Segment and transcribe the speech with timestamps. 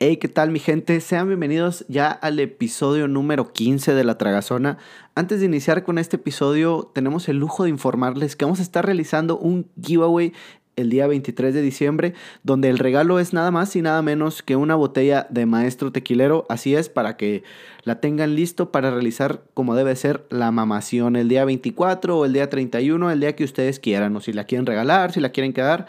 [0.00, 1.00] Hey, ¿qué tal mi gente?
[1.00, 4.78] Sean bienvenidos ya al episodio número 15 de La Tragazona.
[5.16, 8.86] Antes de iniciar con este episodio, tenemos el lujo de informarles que vamos a estar
[8.86, 10.34] realizando un giveaway
[10.76, 12.14] el día 23 de diciembre,
[12.44, 16.46] donde el regalo es nada más y nada menos que una botella de maestro tequilero.
[16.48, 17.42] Así es, para que
[17.82, 22.32] la tengan listo para realizar como debe ser la mamación el día 24 o el
[22.32, 25.52] día 31, el día que ustedes quieran, o si la quieren regalar, si la quieren
[25.52, 25.86] quedar,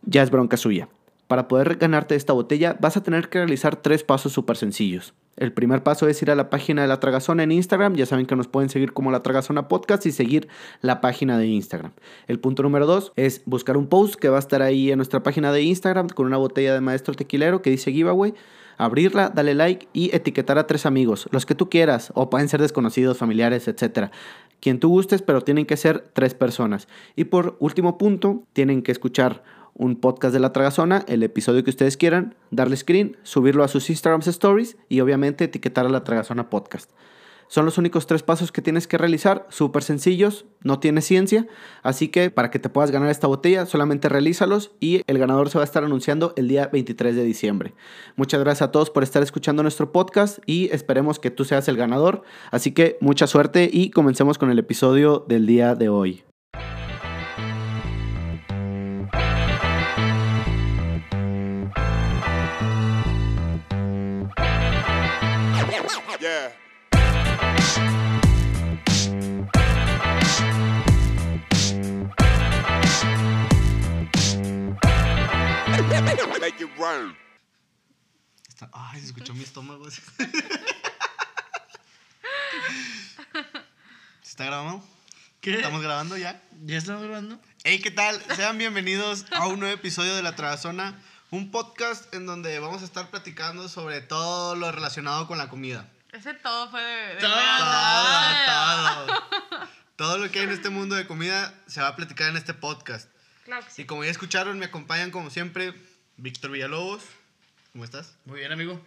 [0.00, 0.88] ya es bronca suya.
[1.26, 5.14] Para poder ganarte esta botella vas a tener que realizar tres pasos súper sencillos.
[5.36, 7.94] El primer paso es ir a la página de La Tragazona en Instagram.
[7.94, 10.48] Ya saben que nos pueden seguir como La Tragazona Podcast y seguir
[10.80, 11.92] la página de Instagram.
[12.28, 15.22] El punto número dos es buscar un post que va a estar ahí en nuestra
[15.22, 18.34] página de Instagram con una botella de maestro tequilero que dice giveaway.
[18.76, 22.60] Abrirla, dale like y etiquetar a tres amigos, los que tú quieras, o pueden ser
[22.60, 24.10] desconocidos, familiares, etc.
[24.60, 26.88] Quien tú gustes, pero tienen que ser tres personas.
[27.14, 31.70] Y por último punto, tienen que escuchar un podcast de la Tragazona, el episodio que
[31.70, 36.50] ustedes quieran, darle screen, subirlo a sus Instagram Stories y obviamente etiquetar a la Tragazona
[36.50, 36.90] Podcast.
[37.48, 41.46] Son los únicos tres pasos que tienes que realizar, súper sencillos, no tiene ciencia,
[41.82, 45.58] así que para que te puedas ganar esta botella solamente realízalos y el ganador se
[45.58, 47.74] va a estar anunciando el día 23 de diciembre.
[48.16, 51.76] Muchas gracias a todos por estar escuchando nuestro podcast y esperemos que tú seas el
[51.76, 56.24] ganador, así que mucha suerte y comencemos con el episodio del día de hoy.
[66.24, 66.48] Yeah.
[76.40, 77.14] Make it rain.
[78.48, 79.84] Está- Ay, se escuchó mi estómago.
[79.90, 80.00] ¿Se
[84.22, 84.82] está grabando?
[85.42, 85.56] ¿Qué?
[85.56, 86.40] ¿Estamos grabando ya?
[86.64, 87.38] ¿Ya estamos grabando?
[87.64, 88.18] Hey, ¿qué tal?
[88.34, 90.98] Sean bienvenidos a un nuevo episodio de La Tragazona,
[91.30, 95.86] un podcast en donde vamos a estar platicando sobre todo lo relacionado con la comida.
[96.14, 99.06] Ese todo fue de, de Todo, verdad.
[99.06, 99.06] Todo,
[99.48, 99.68] todo.
[99.96, 102.54] Todo lo que hay en este mundo de comida se va a platicar en este
[102.54, 103.08] podcast.
[103.44, 103.82] Claro que sí.
[103.82, 105.74] Y como ya escucharon, me acompañan como siempre
[106.16, 107.02] Víctor Villalobos.
[107.72, 108.14] ¿Cómo estás?
[108.24, 108.80] Muy bien, amigo.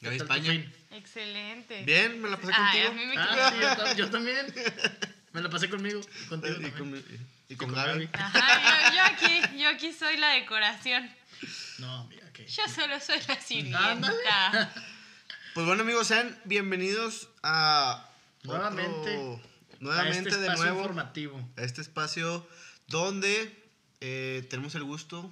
[0.00, 0.72] Gaby ¿Qué tal tu España.
[0.90, 1.82] Excelente.
[1.84, 2.88] Bien, me la pasé Ay, contigo.
[2.88, 4.54] a mí me Ah, sí, yo, tam- yo también.
[5.32, 6.00] Me la pasé conmigo.
[6.00, 7.04] y Contigo Y con,
[7.48, 8.06] y con con Gaby.
[8.06, 8.10] Gaby.
[8.12, 11.10] Ajá, yo, yo aquí, yo aquí soy la decoración.
[11.78, 12.46] No, mira, ¿qué?
[12.46, 14.72] Yo solo soy la sirvienta.
[15.54, 18.08] Pues bueno, amigos, sean bienvenidos a
[18.44, 19.40] otro- Nuevamente.
[19.80, 21.48] nuevamente a este de espacio nuevo informativo.
[21.56, 22.46] a este espacio
[22.88, 23.62] donde
[24.00, 25.30] eh, tenemos el gusto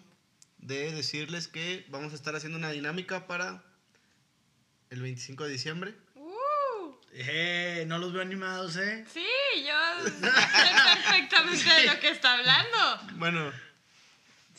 [0.58, 3.62] de decirles que vamos a estar haciendo una dinámica para
[4.90, 5.94] el 25 de diciembre.
[6.14, 9.04] Uh, Eh, no los veo animados, ¿eh?
[9.12, 9.24] sí,
[9.66, 13.16] yo sé perfectamente de lo que está hablando.
[13.16, 13.50] Bueno,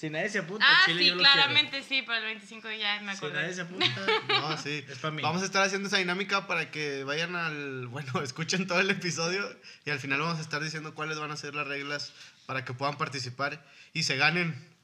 [0.01, 2.99] Si nadie se apunta, Ah, Chile sí, yo lo claramente sí, para el 25 ya
[3.01, 3.35] me quiero.
[3.35, 3.85] Si nadie se apunta,
[4.29, 4.83] no, sí.
[4.89, 5.21] Es pa' mí.
[5.21, 9.47] Vamos a estar haciendo esa dinámica para que vayan al, bueno, escuchen todo el episodio
[9.85, 12.13] y al final vamos a estar diciendo cuáles van a ser las reglas
[12.47, 13.63] para que puedan participar
[13.93, 14.75] y se ganen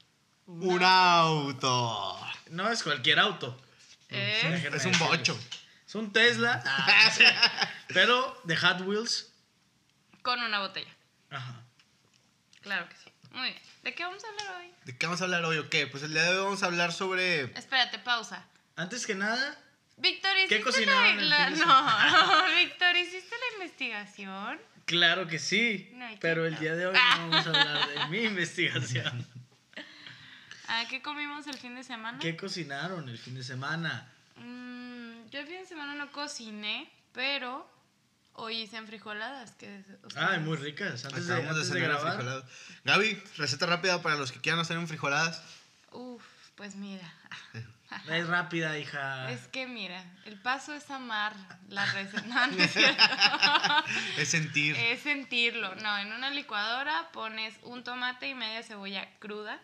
[0.46, 2.16] un auto.
[2.50, 3.60] no es cualquier auto.
[4.10, 4.70] ¿Eh?
[4.72, 5.36] Es un bocho.
[5.84, 6.62] Es un Tesla.
[6.64, 7.24] Ah, sí.
[7.88, 9.32] pero de Hot Wheels.
[10.22, 10.94] Con una botella.
[11.30, 11.64] Ajá.
[12.60, 13.10] Claro que sí.
[13.32, 13.62] Muy bien.
[13.82, 14.72] ¿De qué vamos a hablar hoy?
[14.84, 15.86] ¿De qué vamos a hablar hoy o qué?
[15.86, 17.42] Pues el día de hoy vamos a hablar sobre...
[17.58, 18.44] Espérate, pausa.
[18.76, 19.58] Antes que nada,
[19.96, 24.60] Víctor, ¿hiciste cocinaron la, la- de No, Víctor, ¿hiciste la investigación?
[24.84, 25.90] claro que sí.
[25.92, 29.26] No, pero el día de hoy no vamos a hablar de mi investigación.
[30.68, 32.18] ¿A qué comimos el fin de semana?
[32.18, 34.06] ¿Qué cocinaron el fin de semana?
[34.36, 37.68] Mm, yo el fin de semana no cociné, pero
[38.38, 39.52] hoy hice enfrijoladas.
[39.52, 39.84] Que
[40.16, 41.04] Ay, muy ricas.
[41.04, 42.12] Antes de, Acabamos de antes de grabar.
[42.14, 42.44] frijoladas.
[42.84, 45.42] Gaby, receta rápida para los que quieran hacer un frijoladas.
[45.92, 46.22] Uf,
[46.54, 47.12] pues mira.
[48.10, 49.30] Es rápida, hija.
[49.30, 51.34] Es que mira, el paso es amar
[51.70, 52.20] la receta.
[52.26, 53.02] No, no es cierto.
[54.18, 54.76] Es sentir.
[54.76, 55.74] es sentirlo.
[55.76, 59.58] No, en una licuadora pones un tomate y media cebolla cruda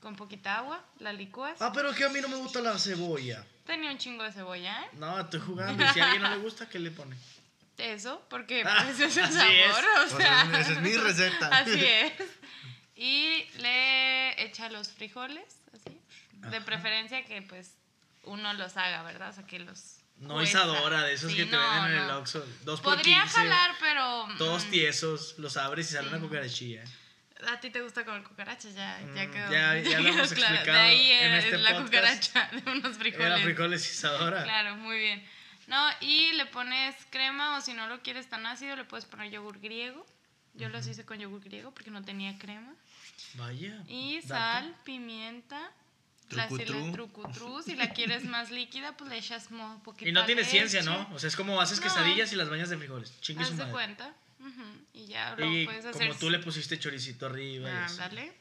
[0.00, 1.60] con poquita agua, la licúas.
[1.60, 3.44] Ah, pero que a mí no me gusta la cebolla.
[3.66, 4.88] Tenía un chingo de cebolla, ¿eh?
[4.94, 5.84] No, estoy jugando.
[5.84, 7.14] Y si a alguien no le gusta, ¿qué le pone?
[7.78, 10.12] Eso, porque Ah, pues, ese es el sabor, es.
[10.12, 11.48] o sea, esa es mi receta.
[11.48, 12.12] Así es.
[12.96, 16.00] Y le echa los frijoles, así.
[16.50, 17.72] De preferencia que pues
[18.22, 19.30] uno los haga, ¿verdad?
[19.30, 19.96] O sea, que los.
[20.18, 20.50] No cueza.
[20.58, 22.10] isadora, de esos Sí, que te no, venden en el.
[22.12, 22.46] Oxxo.
[22.62, 24.28] Dos por Podría 15, jalar, pero.
[24.38, 26.14] Todos mm, tiesos, los abres y sale Sí.
[26.14, 26.84] una cucarachilla.
[27.52, 29.50] A ti te gusta comer cucarachas, ya, ya Mm, quedó.
[29.50, 30.54] ya- ya lo hemos claro.
[30.54, 31.84] explicado De ahí en es este la podcast.
[32.30, 33.26] cucaracha de unos frijoles.
[33.26, 34.42] Era frijoles isadora.
[34.44, 35.28] Claro, muy bien.
[35.66, 39.30] No, y le pones crema o si no lo quieres tan ácido, le puedes poner
[39.30, 40.04] yogur griego.
[40.54, 42.72] Yo los hice con yogur griego porque no tenía crema.
[43.34, 43.82] Vaya.
[43.88, 45.70] Y sal, pimienta
[46.30, 46.86] La, si Trucutru.
[46.86, 50.40] la trucutru, si la quieres más líquida, pues le echas mo- poquita Y no tiene
[50.42, 50.52] leche.
[50.52, 51.08] ciencia, ¿no?
[51.12, 51.84] O sea, es como haces No.
[51.84, 53.20] quesadillas y las bañas de frijoles.
[53.20, 53.72] Chingue su madre.
[53.72, 54.14] cuenta.
[54.40, 54.62] Ujú,
[54.92, 56.14] Y ya lo Y puedes como hacer.
[56.18, 57.68] tú le pusiste choricito arriba.
[57.70, 58.02] y eso.
[58.02, 58.32] Ándale.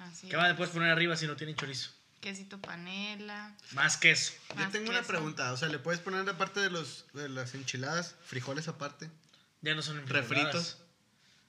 [0.00, 0.56] Así ¿Qué más le es.
[0.56, 1.90] puedes poner arriba si no tiene chorizo?
[2.22, 3.52] Quesito panela.
[3.72, 4.32] Más queso.
[4.56, 5.52] Yo tengo una pregunta.
[5.52, 9.10] O sea, ¿le puedes poner aparte de, los, de las enchiladas, frijoles aparte?
[9.60, 10.28] Ya no son ¿Refritos?
[10.54, 10.78] refritos.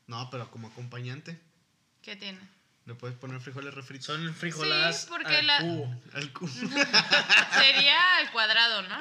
[0.08, 1.40] No, pero como acompañante.
[2.02, 2.40] ¿Qué tiene?
[2.86, 4.08] ¿Le puedes poner frijoles refritos?
[4.08, 6.02] Son frijoladas Sí, porque al la- cubo.
[6.14, 6.48] Al cu-
[7.60, 8.98] Sería al cuadrado, ¿no?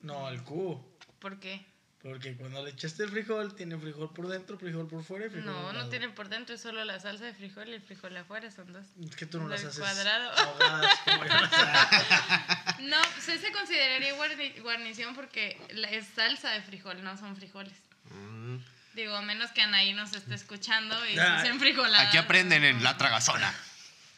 [0.00, 0.84] No, al cubo.
[1.20, 1.64] ¿Por qué?
[2.04, 5.46] Porque cuando le echaste el frijol, tiene frijol por dentro, frijol por fuera y frijol
[5.46, 8.50] No, no tiene por dentro, es solo la salsa de frijol y el frijol afuera,
[8.50, 8.84] son dos.
[9.02, 10.30] Es que tú no las haces cuadrado.
[10.36, 12.82] ahogadas como yo las hago.
[12.82, 15.58] No, pues se consideraría guarni- guarnición porque
[15.90, 17.72] es salsa de frijol, no son frijoles.
[18.10, 18.56] Mm.
[18.92, 22.08] Digo, a menos que Anaí nos esté escuchando y Ah, se frijoladas.
[22.08, 23.52] Aquí aprenden en la tragazona.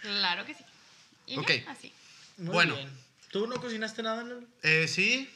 [0.00, 0.64] Claro que sí.
[1.26, 1.50] Y ya, Ok.
[1.68, 1.92] así.
[2.38, 2.74] Muy Bueno.
[2.74, 2.90] bien.
[3.30, 4.42] ¿Tú no cocinaste nada, Lalo?
[4.64, 5.30] Eh, sí.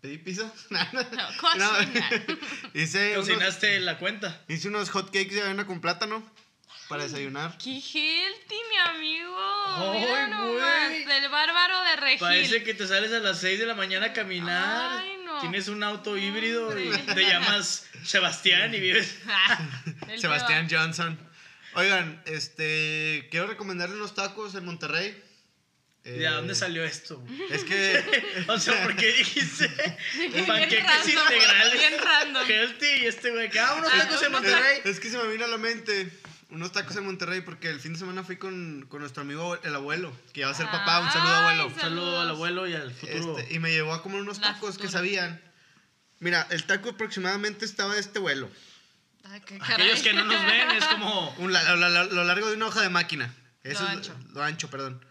[0.00, 0.50] Pedí pizza.
[0.70, 1.06] No,
[1.40, 1.88] cocinar.
[2.74, 4.40] hice, unos, Cocinaste la cuenta.
[4.48, 6.22] hice unos hot cakes de avena con plátano
[6.88, 7.56] para desayunar.
[7.58, 9.36] ¡Qué healthy, mi amigo!
[9.38, 11.02] Ay, Mira nomás, güey.
[11.24, 12.18] el bárbaro de Regil.
[12.18, 14.98] Parece que te sales a las 6 de la mañana a caminar.
[14.98, 15.40] Ay, no.
[15.40, 19.18] Tienes un auto híbrido y te llamas Sebastián y vives.
[20.06, 20.66] Que Sebastián.
[20.68, 21.16] Johnson.
[21.74, 25.16] Oigan, este, quiero recomendarles unos tacos en Monterrey.
[26.04, 27.22] ¿De Eh, dónde salió esto?
[27.50, 29.68] Es que O sea, ¿por qué dijiste
[30.46, 31.72] panqueques random, integrales?
[31.74, 32.46] bien random.
[32.48, 34.80] Healthy y este güey, que ah, unos Ah, tacos en Monterrey.
[34.84, 36.10] Es que se me vino a la mente
[36.48, 39.74] unos tacos en Monterrey porque el fin de semana fui con, con nuestro amigo el
[39.74, 41.00] abuelo, que ya va a ser papá.
[41.00, 41.66] Un saludo, Ay, abuelo.
[41.68, 43.38] Un saludo al abuelo y al futuro.
[43.38, 45.40] Este, y me llevó a comer unos tacos que sabían.
[46.18, 48.50] Mira, el taco aproximadamente estaba de este vuelo.
[49.24, 49.74] Ay, qué caray.
[49.74, 51.30] Aquellos que no nos ven es como.
[51.38, 53.32] Un lo largo de una hoja de máquina.
[53.62, 54.16] Eso Lo es ancho.
[54.32, 55.04] Lo ancho, perdón.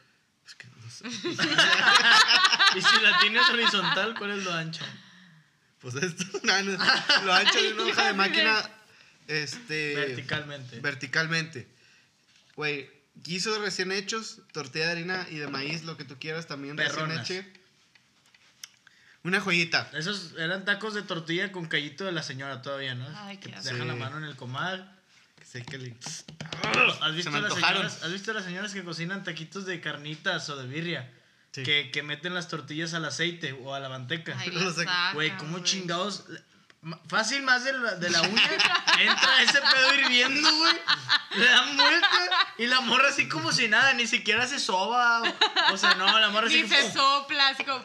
[1.01, 1.23] Es.
[2.75, 4.85] Y si la tienes horizontal, ¿cuál es lo ancho?
[5.79, 6.77] Pues esto, no, no,
[7.25, 8.69] lo ancho de una hoja de máquina.
[9.27, 9.95] Este.
[9.95, 10.79] Verticalmente.
[10.79, 11.67] Verticalmente.
[12.55, 16.75] Güey, guisos recién hechos, tortilla de harina y de maíz, lo que tú quieras también
[16.75, 17.19] Perronas.
[17.19, 17.59] recién hecho.
[19.23, 19.89] Una joyita.
[19.93, 23.05] Esos eran tacos de tortilla con callito de la señora todavía, ¿no?
[23.15, 24.98] Ay, qué que dejan la mano en el comal.
[25.49, 25.95] Sé que le-
[27.01, 30.67] ¿Has visto, las señoras, ¿Has visto las señoras que cocinan taquitos de carnitas o de
[30.67, 31.11] birria?
[31.51, 31.63] Sí.
[31.63, 34.37] Que, que meten las tortillas al aceite o a la manteca.
[35.13, 36.25] Güey, ¿cómo chingados?
[37.07, 38.43] Fácil más de la, de la uña.
[38.99, 40.73] Entra ese pedo hirviendo, güey.
[41.35, 42.07] Le dan vuelta.
[42.59, 45.21] Y la morra así como si nada, ni siquiera se soba.
[45.23, 46.93] O, o sea, no, la morra así Ni se como.
[46.93, 47.83] sopla, así como...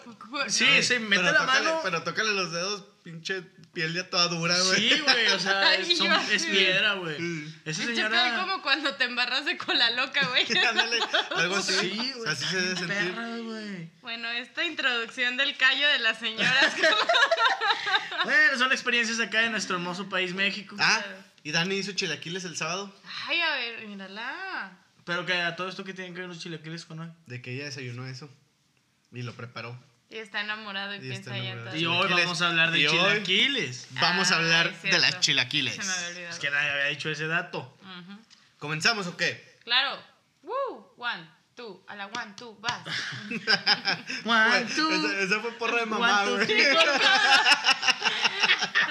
[0.48, 1.80] Sí, se mete pero la tócale- mano.
[1.82, 3.42] Pero tócale los dedos, pinche
[3.74, 4.88] piel ya toda dura, güey.
[4.90, 7.16] Sí, güey, o sea, Ay, son- yo es piedra, güey.
[7.64, 8.22] Esa señora.
[8.30, 10.46] piel como cuando te embarras de cola loca, güey.
[11.36, 11.72] Algo así.
[11.74, 12.30] Sí, güey.
[12.30, 12.96] así se debe sentir.
[13.14, 13.90] Perra, güey.
[14.00, 16.74] Bueno, esta introducción del callo de las señoras.
[18.24, 20.76] Bueno, son experiencias acá en nuestro hermoso país, México.
[20.78, 21.02] Ah,
[21.42, 22.94] y Dani hizo chilaquiles el sábado.
[23.26, 24.78] Ay, a ver, mírala.
[25.04, 27.08] Pero que a todo esto que tienen que ver los chilaquiles con hoy.
[27.26, 28.30] De que ella desayunó eso.
[29.12, 29.78] Y lo preparó.
[30.14, 31.76] Y está enamorado y, Y piensa está ya en enamorado.
[31.76, 31.82] todo.
[31.82, 33.88] Y hoy vamos a hablar de Y chilaquiles.
[34.00, 35.74] Vamos a Ah, hablar de las chilaquiles.
[35.74, 36.32] Se me había olvidado.
[36.34, 37.76] Es que nadie había dicho ese dato.
[38.58, 39.58] ¿Comenzamos o qué?
[39.64, 40.00] Claro.
[40.44, 40.94] Woo.
[40.98, 41.84] One, two.
[41.88, 42.80] A la one, two, vas.
[44.24, 44.90] One, two.
[44.90, 46.64] esa, esa fue porra de mamá, One, two, güey.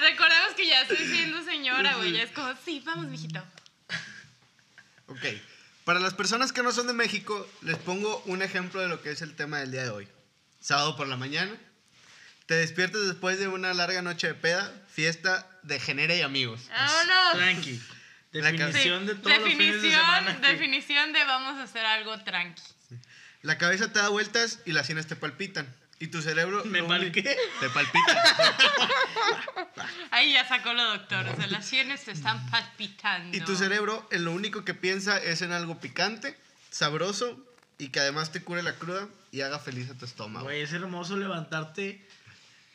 [0.00, 2.12] Recordemos que ya estoy siendo señora, güey.
[2.12, 3.42] Ya es como, sí, vamos, mijito.
[5.06, 5.24] Ok.
[5.84, 9.10] Para las personas que no son de México, les pongo un ejemplo de lo que
[9.10, 10.08] es el tema del día de hoy.
[10.64, 11.52] Sábado por la mañana.
[12.46, 16.62] Te despiertas después de una larga noche de peda, fiesta de genera y amigos.
[16.70, 17.32] Vámonos.
[17.34, 17.82] Tranqui.
[18.32, 20.40] Definición de todos los fines de definición, semana.
[20.40, 22.62] que- definición de vamos a hacer algo tranqui.
[23.42, 25.68] La cabeza te da vueltas y las sienes te palpitan.
[25.98, 26.64] Y tu cerebro...
[26.64, 27.36] ¿Me lo pal uni- qué?
[27.60, 28.24] Te palpita.
[30.12, 31.26] Ahí ya sacó lo doctor.
[31.28, 33.36] O sea, las sienes te están palpitando.
[33.36, 36.34] y tu cerebro en lo único que piensa es en algo picante,
[36.70, 37.38] sabroso
[37.76, 40.44] y que además te cure la cruda y haga feliz a tu estómago.
[40.44, 42.06] Güey, es hermoso levantarte.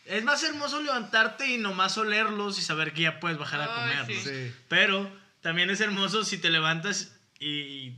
[0.05, 3.79] Es más hermoso levantarte y nomás olerlos y saber que ya puedes bajar a Ay,
[3.81, 4.23] comerlos.
[4.23, 4.29] sí.
[4.49, 4.55] Sí.
[4.67, 5.09] Pero
[5.41, 7.93] también es hermoso si te levantas y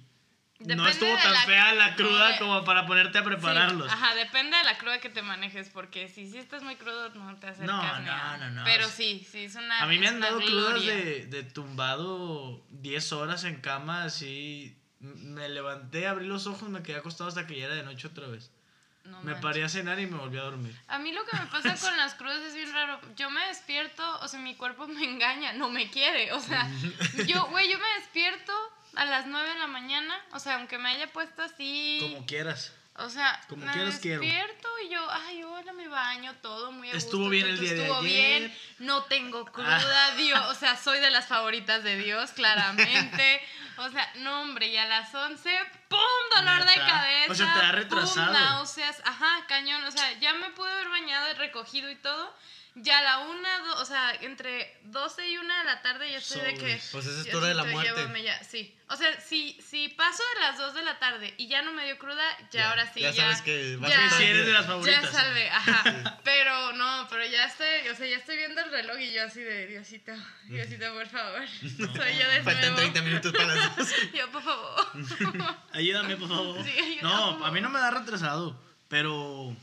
[0.59, 3.27] no Depende estuvo de tan la- fea la cruda de- como para ponerte a Sí,
[3.29, 3.91] prepararlos.
[3.91, 7.35] Ajá, depende de la cruda que te manejes, porque si sí estás muy crudo no
[7.39, 8.63] te acercas No, ni no, no, no.
[8.65, 10.93] Pero sí, sí, es una A mí me es han una dado crudas gloria.
[10.95, 14.77] de, de tumbado 10 horas en cama, así.
[15.01, 18.27] Me levanté, abrí los ojos, me quedé acostado hasta que ya era de noche otra
[18.27, 18.51] vez.
[19.03, 19.41] No me manches.
[19.41, 20.75] paré a cenar y me volví a dormir.
[20.87, 22.99] A mí lo que me pasa con las crudas es bien raro.
[23.15, 26.31] Yo me despierto, o sea, mi cuerpo me engaña, no me quiere.
[26.33, 26.69] O sea,
[27.27, 28.53] yo, güey, yo me despierto
[28.95, 30.15] a las 9 de la mañana.
[30.33, 31.97] O sea, aunque me haya puesto así.
[32.01, 32.73] Como quieras.
[33.05, 34.21] O sea, Como me quieras quiero.
[34.21, 37.73] despierto y yo, ay, hola, me baño, todo muy a Estuvo gusto, bien el día
[37.73, 38.09] de Estuvo ayer.
[38.41, 43.41] bien, no tengo cruda, Dios, o sea, soy de las favoritas de Dios, claramente.
[43.77, 45.49] O sea, no, hombre, y a las 11,
[45.87, 45.99] ¡pum!
[46.35, 47.31] Dolor de cabeza.
[47.31, 47.69] O sea, te ¡pum!
[47.71, 48.33] retrasado.
[48.33, 49.83] náuseas, ajá, cañón.
[49.85, 52.35] O sea, ya me pude haber bañado y recogido y todo.
[52.75, 56.19] Ya a la una, do- o sea, entre 12 y una de la tarde ya
[56.19, 56.81] estoy de que...
[56.93, 57.91] Pues esa es hora de la muerte.
[57.93, 58.73] llévame ya, sí.
[58.87, 61.83] O sea, si, si paso de las 2 de la tarde y ya no me
[61.83, 63.23] dio cruda, ya, Ya, ahora sí, ya ya.
[63.23, 65.01] sabes que vas a ya, estar Sí, eres de las favoritas.
[65.03, 66.19] Ya salve, ajá.
[66.23, 69.41] Pero no, pero ya estoy, o sea, ya estoy viendo el reloj y yo así
[69.41, 70.13] de, Diosito,
[70.45, 71.41] Diosito, por favor.
[71.59, 72.75] Soy yo de Faltan nuevo.
[72.77, 73.89] 30 minutos para las dos.
[74.13, 74.85] Yo, por favor.
[75.73, 76.63] Ayúdame, por favor.
[76.63, 79.55] Sí, ayúdame, no, por a mí no me da retrasado, pero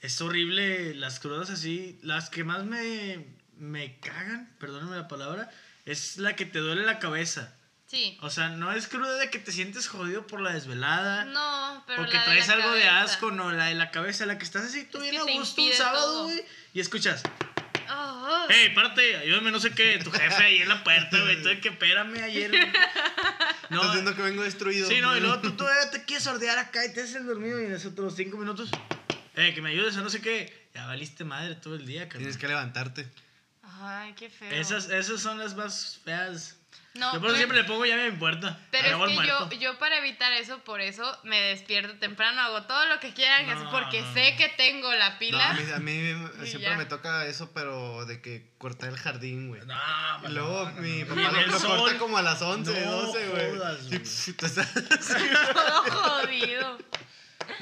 [0.00, 1.98] es horrible las crudas así.
[2.02, 3.26] Las que más me,
[3.58, 5.50] me cagan, perdónenme la palabra,
[5.84, 7.54] es la que te duele la cabeza.
[7.86, 8.18] Sí.
[8.20, 11.24] O sea, no es cruda de que te sientes jodido por la desvelada.
[11.24, 14.26] No, pero porque la de traes la algo de asco, no, la de la cabeza,
[14.26, 17.22] la que estás así tú Es bien a gusto un sábado, güey, y escuchas,
[17.88, 18.46] Oh, oh.
[18.48, 21.60] hey, párate, ayúdame, no sé qué, tu jefe ahí en la puerta, güey, tú de
[21.60, 22.50] que espérame ayer.
[23.68, 24.88] No, Estás viendo que vengo destruido.
[24.88, 27.60] Sí, no, y luego tú todavía te quieres sordear acá y te haces el dormido
[27.60, 28.70] y en esos otros cinco minutos,
[29.36, 30.68] eh, que me ayudes a no sé qué.
[30.74, 32.18] Ya valiste madre todo el día, carnal.
[32.18, 33.08] Tienes que levantarte.
[33.80, 34.50] Ay, qué feo.
[34.50, 36.56] Esas, esas son las más feas.
[36.94, 38.58] No, yo por eso siempre le pongo llave a mi puerta.
[38.70, 42.86] Pero es que yo, yo para evitar eso, por eso me despierto temprano, hago todo
[42.86, 44.36] lo que quieran, No, porque no, sé no.
[44.38, 45.50] que tengo la No, pila.
[45.50, 45.92] a mí, a mí
[46.42, 46.76] Y siempre ya.
[46.76, 49.60] me toca eso, pero de que cortar el jardín, güey.
[49.66, 49.74] No,
[50.26, 51.14] Y luego mi no.
[51.14, 53.50] papá lo, corta como a las 11, No 12, güey.
[53.50, 53.98] jodas, Sí, güey.
[54.00, 54.72] pf, tú estás-
[55.52, 56.78] todo jodido.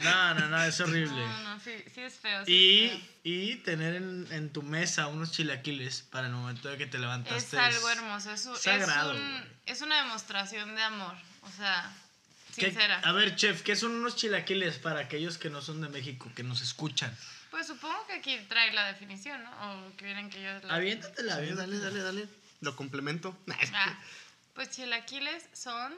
[0.02, 1.26] No, no, no, es horrible.
[1.26, 2.44] No, no, sí, sí es feo.
[2.44, 3.08] sí Y, es feo.
[3.24, 7.56] y tener en, en tu mesa unos chilaquiles para el momento de que te levantaste.
[7.56, 11.92] Es algo hermoso, es, un- sagrado, es, un- es una demostración de amor, o sea,
[12.56, 13.00] ¿Qué- sincera.
[13.04, 16.42] a ver, chef, ¿qué son unos chilaquiles para aquellos que no son de México, que
[16.42, 17.16] nos escuchan?
[17.50, 19.50] Pues supongo que aquí trae la definición, ¿no?
[19.86, 20.74] O que quieren que yo la...
[20.74, 22.28] Aviéntatela, Sí, dale, dale, dale.
[22.60, 23.36] Lo complemento.
[23.74, 23.96] Ah,
[24.54, 25.94] pues chilaquiles son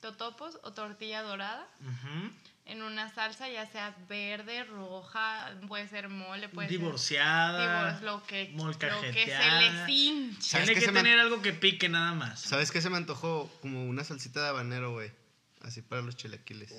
[0.00, 2.32] totopos o tortilla dorada Ujú.
[2.64, 7.94] En una salsa, ya sea verde, roja, puede ser mole, puede Divorciada.
[7.96, 8.04] ser...
[8.04, 10.40] lo que, lo que se les hinche.
[10.42, 12.40] ¿Sabes Tiene que me- tener algo que pique nada más.
[12.40, 13.50] ¿Sabes qué se me antojó?
[13.60, 15.10] Como una salsita de habanero, güey.
[15.62, 16.72] Así para los chilaquiles.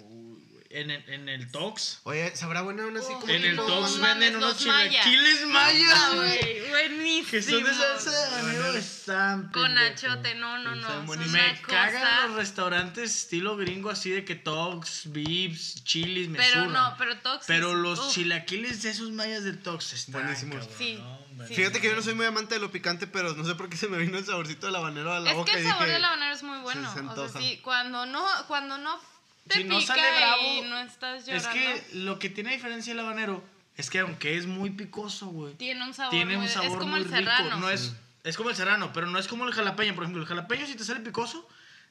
[0.75, 2.00] En el, en el Tox.
[2.03, 5.06] Oye, ¿sabrá buena una así Oh, como En el Tox venden unos mayas.
[5.06, 6.39] chilaquiles mayas, Ah, güey.
[6.39, 7.30] güey, buenísimo.
[7.30, 11.03] Que son de salsa de habanero, están Con achote, no, no, no.
[11.06, 16.96] Me cagan los restaurantes estilo gringo así de que Tox, Vips, chilis, me Pero no,
[16.98, 18.12] pero Tox Pero es- los uf.
[18.13, 20.58] chilaquiles de esos mayas del Tox están Buenísimos.
[20.58, 20.96] cabrón, Sí,
[21.36, 21.53] no, sí.
[21.56, 23.77] Fíjate que yo no soy muy amante de lo picante, pero no sé por qué
[23.77, 26.03] se me vino el saborcito del habanero a la Es boca que el sabor del
[26.03, 26.92] habanero es muy bueno.
[26.92, 29.12] se o sea, sí, cuando no, cuando no
[29.48, 32.52] te Si no pica sale bravo, y no estás llorando, Es que lo que tiene
[32.54, 33.44] diferencia el habanero
[33.76, 36.92] es que aunque es muy picoso, güey, tiene un sabor tiene un sabor es como
[36.92, 37.18] muy el rico.
[37.18, 37.58] serrano.
[37.58, 39.96] No es, es como el serrano, pero no es como el jalapeño.
[39.96, 41.48] Por ejemplo, el jalapeño si te sale picoso,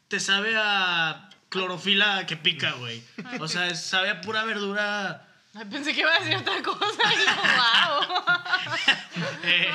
[0.08, 3.02] te sabe a clorofila que pica, güey.
[3.40, 5.28] O sea, sabe a pura verdura.
[5.54, 6.80] Ay, pensé que iba a decir otra cosa.
[7.12, 8.24] Y yo, wow.
[9.44, 9.70] Eh,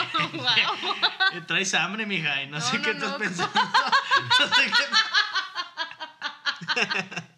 [1.33, 3.53] eh, traes hambre, mija, y no, No, sé no, qué estás pensando.
[4.39, 4.71] No sé
[6.75, 7.36] qué-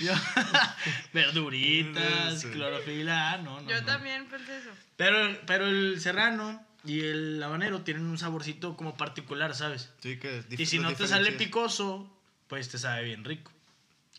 [1.12, 2.48] Verduritas, Sí.
[2.50, 3.68] clorofila, ah, no, no.
[3.70, 3.86] Yo no.
[3.86, 4.70] también pensé eso.
[4.96, 9.90] Pero, pero el serrano y el habanero tienen un saborcito como particular, ¿sabes?
[10.00, 12.10] Sí, que dif- Y si no te sale picoso,
[12.48, 13.50] pues te sabe bien rico.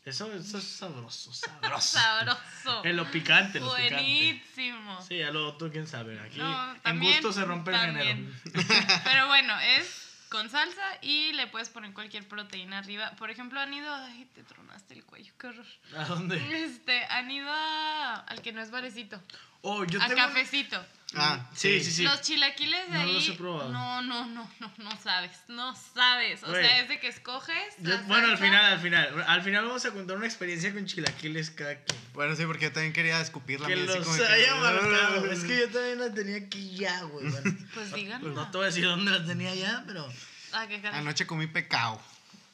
[0.06, 1.98] Eso, eso es sabroso, sabroso.
[2.00, 2.40] Sabroso.
[2.86, 3.96] En lo picante, lo picante.
[3.96, 5.02] Buenísimo.
[5.02, 6.20] Sí, a lo otro, quién sabe.
[6.20, 8.34] Aquí No, en también, gusto se rompe el también.
[8.44, 9.02] género.
[9.04, 10.05] Pero bueno, es
[10.36, 13.12] con salsa y le puedes poner cualquier proteína arriba.
[13.18, 13.94] Por ejemplo, han ido.
[13.94, 15.66] Ay, te tronaste el cuello, qué horror.
[15.98, 16.36] ¿A dónde?
[16.66, 19.22] Este, han ido a- al que no es barecito.
[19.68, 20.18] Oh, yo a tengo.
[20.22, 20.86] cafecito.
[21.18, 22.04] Ah, Sí, sí, sí.
[22.04, 23.14] Los chilaquiles de No ahí.
[23.14, 23.70] los he probado.
[23.70, 25.32] No, no, no, no, no sabes.
[25.48, 26.44] No sabes.
[26.44, 27.56] O sea, es de que escoges.
[27.80, 29.24] Yo- bueno, al final, al final.
[29.26, 31.98] Al final vamos a contar una experiencia con chilaquiles cada quien.
[32.14, 35.32] Bueno, sí, porque yo también quería escupir la Que los como que- haya marcado.
[35.32, 37.28] Es que yo también la tenía aquí ya, güey.
[37.30, 38.30] Bueno, Pues díganlo.
[38.34, 40.08] no te voy a decir dónde la tenía ya, pero.
[40.52, 41.00] Ah, qué caray.
[41.00, 42.02] Anoche comí pecado.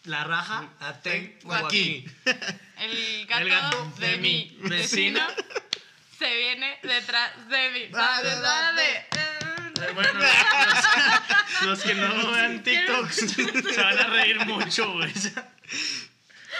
[0.05, 0.67] La raja,
[1.03, 2.05] tengo aquí.
[2.79, 5.60] El gato, El gato de, de mi mi vecino vecino
[6.21, 7.87] se viene detrás de mí.
[7.87, 9.05] Va, Dale, va, dale.
[9.95, 15.11] Bueno, los, los que no vean TikTok se van a reír mucho, güey.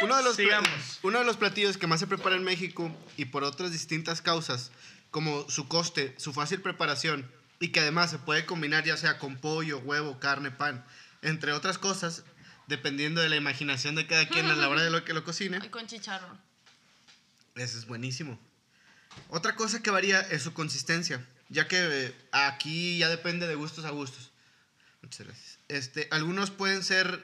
[0.02, 1.00] Uno de, los pla- Sigamos.
[1.04, 4.72] uno de los platillos que más se prepara en México y por otras distintas causas,
[5.12, 9.38] como su coste, su fácil preparación y que además se puede combinar ya sea con
[9.38, 10.84] pollo, huevo, carne, pan,
[11.22, 12.24] entre otras cosas,
[12.66, 15.60] dependiendo de la imaginación de cada quien a la hora de lo que lo cocine.
[15.62, 16.42] Ay, con chicharrón.
[17.56, 18.40] Eso es buenísimo.
[19.30, 23.86] Otra cosa que varía es su consistencia, ya que eh, aquí ya depende de gustos
[23.86, 24.32] a gustos.
[25.02, 25.58] Muchas gracias.
[25.68, 27.24] Este, algunos pueden ser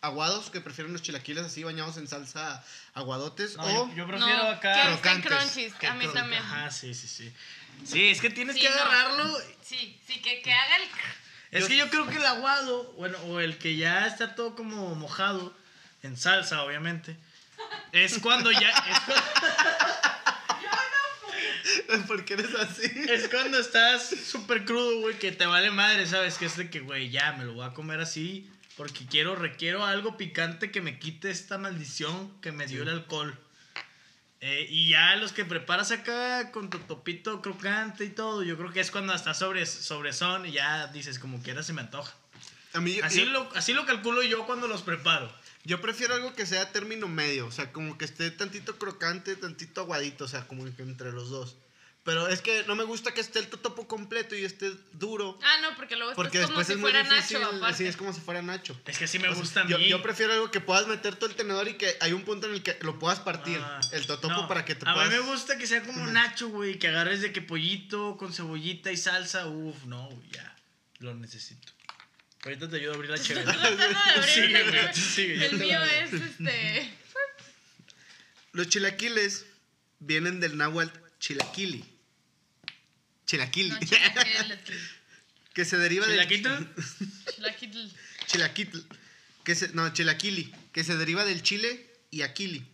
[0.00, 2.64] aguados, que prefieren los chilaquiles así bañados en salsa
[2.94, 4.82] aguadotes, No, o yo, yo prefiero no, acá.
[4.88, 5.74] crocantes, crunchies.
[5.74, 6.42] que A mí también.
[6.42, 7.32] Ajá, sí, sí, sí.
[7.84, 8.74] Sí, es que tienes Sí, que no.
[8.76, 9.36] agarrarlo.
[9.62, 10.82] Sí, sí, que, que haga el...
[11.52, 14.54] Es Yo- que yo creo que el aguado, bueno, o el que ya está todo
[14.56, 15.56] como mojado,
[16.02, 17.16] en salsa, obviamente,
[17.92, 18.68] es cuando ya.
[18.70, 19.12] Es, cu-
[22.06, 22.90] ¿Por qué eres así?
[23.08, 26.38] es cuando estás súper crudo, güey, que te vale madre, ¿sabes?
[26.38, 29.84] Que es de que, güey, ya me lo voy a comer así, porque quiero, requiero
[29.84, 33.38] algo picante que me quite esta maldición que me dio el alcohol.
[34.40, 38.70] Eh, y ya los que preparas acá con tu topito crocante y todo, yo creo
[38.70, 42.14] que es cuando hasta sobre, sobre son y ya dices, como quiera se me antoja.
[42.74, 45.32] A mí, Así yo, lo, así lo calculo yo cuando los preparo.
[45.64, 49.80] yo prefiero algo que sea término medio, o sea, como que esté tantito crocante, tantito
[49.80, 51.56] aguadito, o sea, como que entre los dos.
[52.06, 55.38] Pero es que no me gusta que esté el totopo completo y esté duro.
[55.42, 57.40] Ah, no, porque luego Porque es como si es fuera difícil.
[57.40, 57.76] Nacho, aparte.
[57.78, 58.80] Sí, es como si fuera Nacho.
[58.86, 59.70] Es que sí me O sea, gusta a mí.
[59.72, 62.46] yo, yo prefiero algo que puedas meter todo el tenedor y que hay un punto
[62.46, 63.58] en el que lo puedas partir.
[63.60, 65.10] Ah, el totopo no, para que te A puedas.
[65.10, 66.78] mí me gusta que sea como Nacho, güey.
[66.78, 69.48] Que agarres de que pollito con cebollita y salsa.
[69.48, 70.56] Uf, no, güey, ya.
[71.00, 71.72] Lo necesito.
[72.44, 73.52] Ahorita te ayudo a abrir la chévere.
[74.32, 76.88] Sigue, el- sigue, mío es este.
[78.52, 79.46] Los chilaquiles
[79.98, 81.84] vienen del náhuatl chilaquili.
[83.26, 83.78] No, chilaquil.
[85.54, 86.16] que se deriva del.
[86.28, 86.50] ¿Chilaquito?
[87.34, 87.92] Chilaquil.
[88.26, 88.78] Chilaquitl.
[89.44, 90.52] Que se, no, chilaquili.
[90.72, 92.64] Que se deriva del chile y aquili.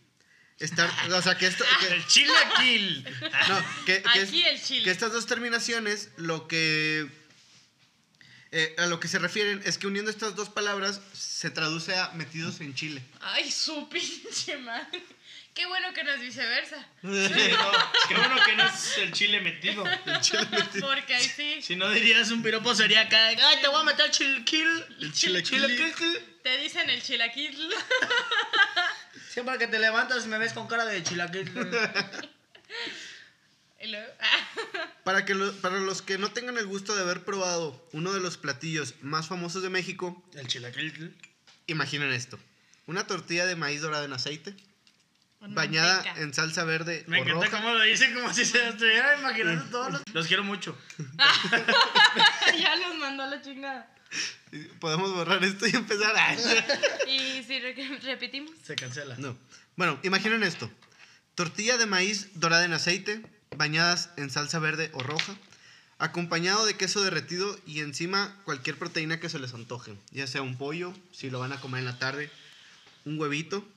[0.59, 1.63] Estar, o sea, que esto.
[1.79, 3.03] que- El chilaquil.
[3.49, 4.83] No, que, que es- Aquí el chile.
[4.83, 7.07] que estas dos terminaciones, lo que.
[8.51, 12.09] eh, a lo que se refieren es que uniendo estas dos palabras se traduce a
[12.13, 13.03] metidos en Chile.
[13.21, 15.03] Ay, su pinche madre.
[15.53, 16.77] Qué bueno que no es viceversa.
[17.03, 17.71] Sí, no,
[18.07, 19.83] qué bueno que no es el chile metido.
[20.81, 21.61] Porque ahí sí.
[21.61, 23.27] Si no dirías un piropo sería acá.
[23.27, 24.85] Ay, te voy a meter chilaquil.
[24.99, 25.13] El.
[25.13, 25.93] Chilaquil.
[26.43, 27.69] Te dicen el chilaquil.
[29.29, 31.51] Siempre que te levantas me ves con cara de chilaquil.
[33.81, 34.07] Y luego.
[34.21, 38.13] ah, Para, que lo- para los que no tengan el gusto de haber probado uno
[38.13, 41.13] de los platillos más famosos de México, El chilaquil.
[41.67, 42.39] imaginen esto.
[42.87, 44.55] Una tortilla de maíz dorada en aceite,
[45.49, 46.21] bañada manteca.
[46.21, 47.57] en salsa verde Me o encanta roja.
[47.61, 50.01] cómo lo dice, como si se estuviera imaginando todos los...
[50.13, 50.77] Los quiero mucho.
[52.59, 53.89] ya los mandó a la chingada.
[54.79, 56.15] Podemos borrar esto y empezar.
[56.15, 56.35] a-
[57.09, 58.51] Y si re- repetimos.
[58.63, 59.15] Se cancela.
[59.17, 59.35] No.
[59.75, 60.69] Bueno, imaginen esto.
[61.35, 63.23] Tortilla de maíz dorada en aceite,
[63.57, 65.35] bañadas en salsa verde o roja,
[65.97, 70.57] acompañado de queso derretido y encima cualquier proteína que se les antoje, ya sea un
[70.57, 72.29] pollo, si lo van a comer en la tarde,
[73.05, 73.67] un huevito,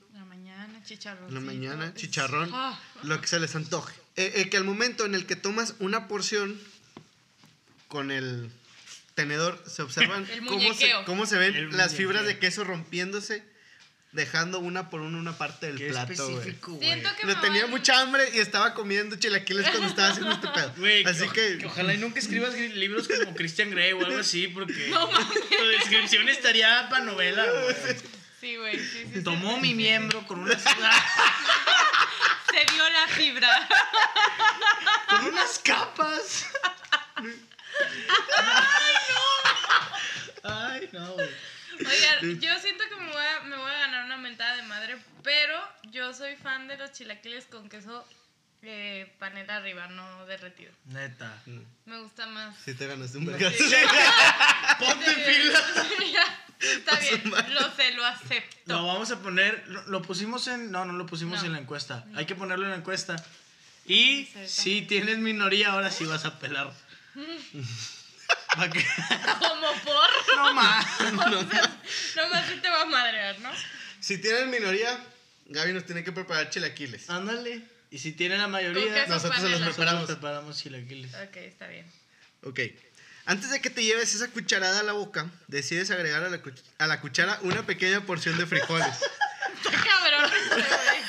[0.87, 1.27] chicharrón.
[1.29, 2.79] en la mañana, chicharrón, Ah.
[3.03, 3.93] lo que se les antoje.
[4.15, 6.59] Eh, eh, que al momento en el que tomas una porción
[7.87, 8.49] con el
[9.15, 13.43] tenedor, se observan cómo, se, cómo se ven El las fibras de queso rompiéndose,
[14.11, 16.55] dejando una por una una parte del Qué plato, güey.
[16.81, 20.73] Le me tenía voy- mucha hambre y estaba comiendo chilaquiles cuando estaba haciendo este pedo.
[20.77, 24.47] Güey, Así que, que, ojalá y nunca escribas libros como Christian Grey o algo así,
[24.47, 25.27] porque No mames.
[25.57, 27.45] tu descripción estaría para novela.
[27.45, 27.75] güey.
[28.39, 28.77] Sí, güey.
[28.77, 29.23] Sí, sí, sí.
[29.23, 30.61] Tomó mi miembro con unas,
[32.51, 33.67] Se dio la fibra.
[35.09, 36.47] con unas capas.
[40.43, 41.29] Ay, no, güey.
[41.79, 44.97] Oigan, yo siento que me voy, a, me voy a ganar una mentada de madre,
[45.23, 45.59] pero
[45.91, 48.07] yo soy fan de los chilaquiles con queso
[48.63, 50.71] eh, panela arriba, no derretido.
[50.85, 51.41] Neta.
[51.85, 52.55] Me gusta más.
[52.63, 53.55] si te ganaste un vergazo.
[54.79, 55.63] Ponte en fila.
[55.99, 56.23] Mira,
[56.59, 57.21] Está bien,
[57.53, 58.57] lo sé, lo acepto.
[58.65, 61.45] Lo vamos a poner, lo, lo pusimos en, no, no lo pusimos No.
[61.45, 62.03] en la encuesta.
[62.15, 63.15] Hay que ponerlo en la encuesta.
[63.85, 66.73] Y Sí, si tienes minoría, ahora sí vas a pelar.
[68.57, 68.85] Pa' que-
[69.39, 70.35] Como por.
[70.35, 70.85] no más.
[71.01, 71.77] O sea,
[72.25, 73.51] nomás sí te va a madrear, ¿no?
[73.99, 74.99] Si tienen minoría,
[75.45, 77.09] Gaby nos tiene que preparar chilaquiles.
[77.09, 77.61] Ándale.
[77.89, 80.01] Y si tiene la mayoría, Nosotros se los preparamos.
[80.01, 81.13] nosotros preparamos chilaquiles.
[81.13, 81.85] Ok, está bien.
[82.43, 82.59] Ok.
[83.25, 86.61] Antes de que te lleves esa cucharada a la boca, decides agregar a la, cuch-
[86.77, 88.87] a la cuchara una pequeña porción de frijoles.
[89.63, 90.31] Qué cabrón,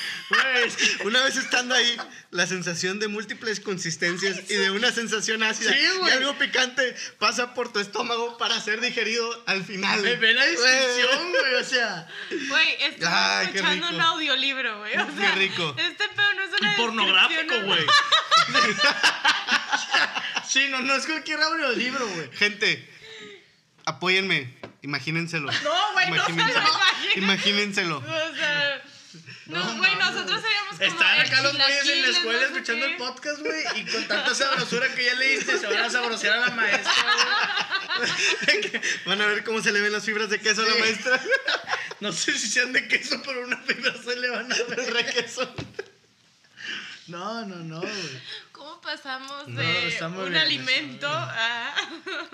[1.05, 1.97] Una vez estando ahí,
[2.31, 7.55] la sensación de múltiples consistencias y de una sensación ácida Sí, y algo picante pasa
[7.55, 10.03] por tu estómago para ser digerido al final.
[10.03, 11.55] Ve, ve la descripción, güey.
[11.55, 12.07] O sea,
[12.49, 14.99] Güey, estoy Ay, qué escuchando un audiolibro, güey.
[14.99, 15.75] O Qué sea, rico.
[15.79, 17.87] Este pedo no es una pornográfico, güey.
[20.49, 22.31] sí, no, no es cualquier audiolibro, güey.
[22.33, 22.88] Gente,
[23.87, 25.51] apóyenme, imagínenselo.
[25.51, 26.45] No, güey, no se lo.
[27.17, 27.99] Imagínenselo.
[27.99, 28.68] O sea,
[29.49, 32.93] no, güey, nosotros seríamos como Están acá los güeyes en la escuela no escuchando qué.
[32.93, 36.41] el podcast, güey, y con tanta sabrosura que ya leíste, se van a sabrosear a
[36.49, 36.93] la maestra,
[37.97, 38.09] güey.
[39.07, 41.21] Van a ver cómo se le ven las fibras de queso a la maestra.
[42.01, 44.93] No sé si sean de queso, pero una fibra se le van a ver.
[44.93, 45.49] Requesón.
[47.09, 48.21] No, no, no, güey.
[48.53, 51.75] ¿Cómo pasamos No, de un bien, alimento a...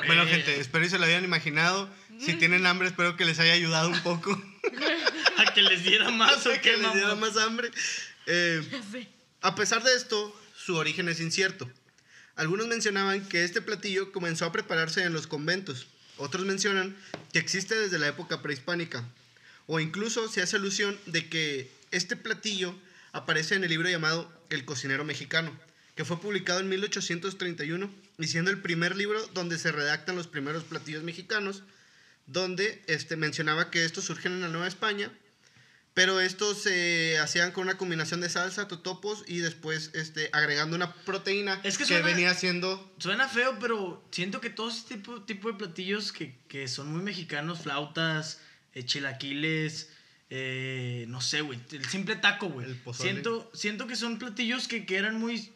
[0.06, 1.88] Bueno, gente, espero y se lo hayan imaginado.
[2.20, 4.38] Si tienen hambre, espero que les haya ayudado un poco.
[5.38, 7.70] A que les diera más o que qué, les diera más hambre.
[8.26, 8.62] Eh.
[9.40, 11.70] A pesar de esto, su origen es incierto.
[12.36, 15.86] Algunos mencionaban que este platillo comenzó a prepararse en los conventos.
[16.16, 16.96] Otros mencionan
[17.32, 19.04] que existe desde la época prehispánica.
[19.66, 22.74] O incluso se hace alusión de que este platillo
[23.12, 25.56] aparece en el libro llamado El cocinero mexicano,
[25.94, 30.64] que fue publicado en 1831 y siendo el primer libro donde se redactan los primeros
[30.64, 31.62] platillos mexicanos,
[32.26, 35.10] donde este, mencionaba que estos surgen en la Nueva España
[35.94, 40.92] pero estos se hacían con una combinación de salsa, totopos y después este, agregando una
[40.92, 42.92] proteína Es que que, suena- venía siendo...
[42.98, 47.00] Suena feo, pero siento que todo este tipo, tipo de platillos que, que son muy
[47.00, 48.40] mexicanos, flautas,
[48.72, 49.88] eh, chilaquiles,
[50.30, 52.66] eh, no sé, güey, el simple taco, güey.
[52.92, 55.52] Siento, siento que son platillos que, que eran muy,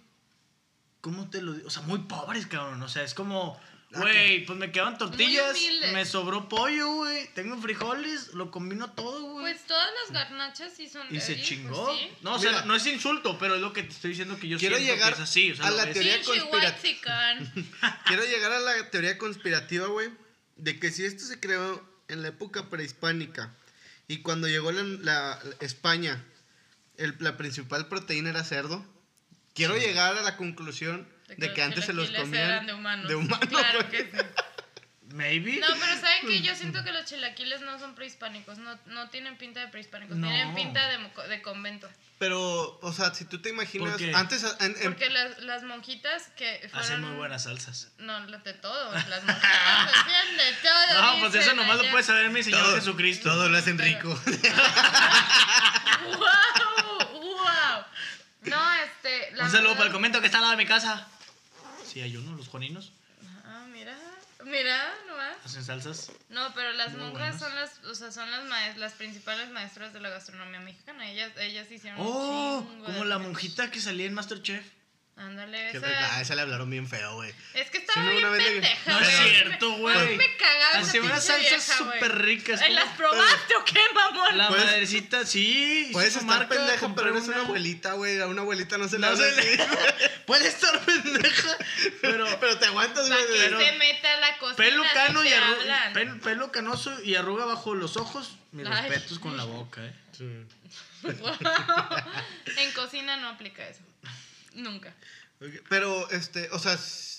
[1.00, 1.66] ¿cómo te lo digo?
[1.66, 2.80] O sea, muy pobres, cabrón.
[2.82, 5.56] O sea, es como, güey, pues me quedaban tortillas,
[5.92, 9.44] me sobró pollo, güey, tengo frijoles, lo combino todo, güey.
[9.54, 11.86] Pues todas las garnachas sí son y de se ahí, chingó.
[11.86, 12.08] pues sí.
[12.20, 12.64] No, o sea, Mira.
[12.66, 15.14] no es insulto, pero es lo que te estoy diciendo que yo Quiero siento llegar
[15.14, 15.52] que es así.
[15.52, 17.52] O sea, a la teoría Pinche conspira- whitezican.
[18.06, 20.10] Quiero llegar a la teoría conspirativa, güey,
[20.56, 23.54] de que si esto se creó en la época prehispánica
[24.06, 26.24] y cuando llegó la, la- España,
[26.98, 28.84] el- la principal proteína era cerdo,
[29.54, 33.08] quiero llegar a la conclusión de que, antes se los comían eran de humanos.
[33.08, 34.18] de Claro que sí.
[35.14, 35.56] Maybe.
[35.58, 36.42] No, pero ¿saben qué?
[36.42, 38.58] Yo siento que los chilaquiles no son prehispánicos.
[38.58, 40.16] No, no tienen pinta de prehispánicos.
[40.18, 40.28] No.
[40.28, 41.88] Tienen pinta de, moco- de convento.
[42.18, 44.12] Pero, o sea, si tú te imaginas, ¿Por qué?
[44.14, 46.78] antes en- en- Porque las, las monjitas que fueron...
[46.80, 47.90] Hacen muy buenas salsas.
[47.98, 48.92] No, lo de todo.
[48.92, 51.02] Las monjitas hacían de todo.
[51.02, 53.30] No, pues eso nomás lo puede saber mi Señor todo, Jesucristo.
[53.30, 54.08] todo lo hacen rico.
[56.04, 56.18] ¡Wow!
[57.12, 57.84] ¡Wow!
[58.42, 59.30] No, este...
[59.36, 61.06] la Un saludo verdad- para el convento que está al lado de mi casa.
[61.98, 62.92] Sí, hay uno, los juaninos.
[63.44, 63.98] Ah, mira.
[64.44, 65.36] Mira, nomás.
[65.44, 66.12] Hacen salsas.
[66.28, 67.40] No, pero las Muy monjas buenas.
[67.40, 71.10] son las, o sea, son las maes- las principales maestras de la gastronomía mexicana.
[71.10, 74.64] Ellas, ellas hicieron Oh, un chingo como de la monjita que salía en Masterchef.
[75.18, 76.14] Ándale, Que- esa.
[76.16, 77.34] A esa le hablaron bien feo, güey.
[77.54, 78.90] Es que estaba no, bien pendeja.
[78.92, 79.96] No es cierto, güey.
[79.96, 82.60] a mí me cagaba Hacía unas pinche salsas súper ricas.
[82.60, 84.38] Como- ¿Las probaste o qué, mamón?
[84.38, 85.88] La Puedes- madrecita, sí.
[85.92, 88.20] Puedes estar marca, pendeja, pero eres una abuelita, güey.
[88.20, 89.48] A una abuelita no se le No le- así.
[90.26, 91.56] Puede estar pendeja,
[92.00, 93.26] pero Pero te aguantas, güey.
[93.26, 94.56] que pero- se meta a la cocina.
[94.56, 95.92] pelo cano y te arru- hablan.
[95.94, 98.36] pelo, pelo canoso y arruga bajo los ojos.
[98.52, 98.88] Mis Ay.
[98.88, 99.92] respetos con la boca, eh.
[102.56, 103.80] en cocina no aplica eso.
[104.54, 104.94] Nunca.
[105.68, 106.72] Pero, este, o sea,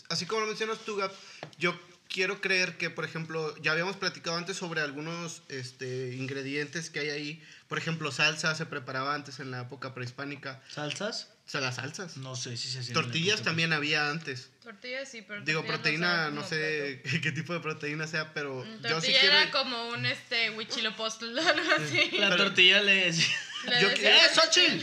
[0.09, 1.11] así como lo mencionas tú, Gab,
[1.57, 6.99] yo quiero creer que, por ejemplo, ya habíamos platicado antes sobre algunos este, ingredientes que
[6.99, 7.43] hay ahí.
[7.69, 10.61] Por ejemplo, salsa se preparaba antes en la época prehispánica.
[10.69, 11.29] ¿Salsas?
[11.47, 12.17] O sea, las salsas.
[12.17, 12.93] No sé si se hacían.
[12.93, 14.49] Tortillas también había antes.
[14.63, 15.41] Tortilla sí, pero.
[15.43, 19.35] Digo, proteína, no sé qué tipo de proteína sea, pero Mm, yo sí Tortilla quiero...
[19.37, 22.11] era como un este huichilopostl, algo así.
[22.17, 23.35] La Pero- tortilla le decía.
[23.81, 24.77] Yo ¡Eh, Xochitl!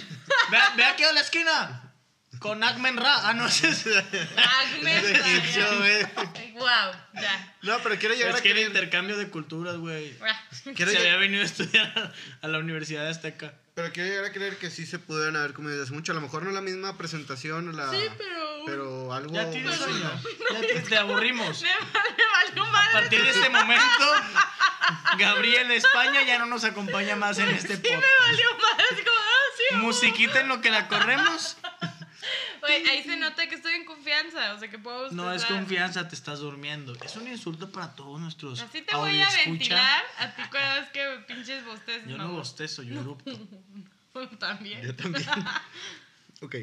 [0.50, 1.86] Ve, ve aquí a la esquina.
[2.40, 3.29] Con Agmen Ra.
[3.29, 3.87] Ah, no, ese es.
[3.87, 4.96] Agme.
[4.99, 6.03] Es egipcio, güey.
[6.55, 7.55] Wow, ya.
[7.62, 10.16] No, pero quiero llegar Es a que era intercambio de culturas, güey.
[10.22, 11.87] Ah, Se lleg- había venido a estudiar
[12.42, 13.55] a- a la Universidad de Azteca.
[13.75, 16.12] Pero quiero llegar a creer que sí se pudieron haber comido desde hace mucho.
[16.12, 17.90] A lo mejor no la misma presentación, la...
[17.90, 18.62] Sí, pero.
[18.64, 19.35] pero algo...
[19.35, 20.07] Ya tienes más sueño.
[20.07, 20.20] allá.
[20.53, 21.61] Ya te, te aburrimos.
[21.62, 22.25] Me, vale, me
[22.57, 22.92] valió A madre.
[22.92, 24.12] partir de este momento,
[25.18, 28.18] Gabriel España ya no nos acompaña más en este Sí, me podcast.
[28.20, 28.85] valió madre.
[28.92, 29.77] Así como, ah, sí.
[29.77, 31.57] Musiquita en lo que la corremos.
[32.62, 34.55] Oye, ahí se nota que estoy en confianza.
[34.55, 35.11] O sea, que puedo.
[35.11, 36.95] No es confianza, te estás durmiendo.
[37.05, 38.61] Es un insulto para todos nuestros.
[38.61, 42.09] Así te voy a ventilar a ti cada vez que pinches bosteces.
[42.09, 43.33] Yo no bostezo, yo erupto.
[44.38, 44.83] También.
[44.83, 45.27] Yo también.
[46.40, 46.57] ok.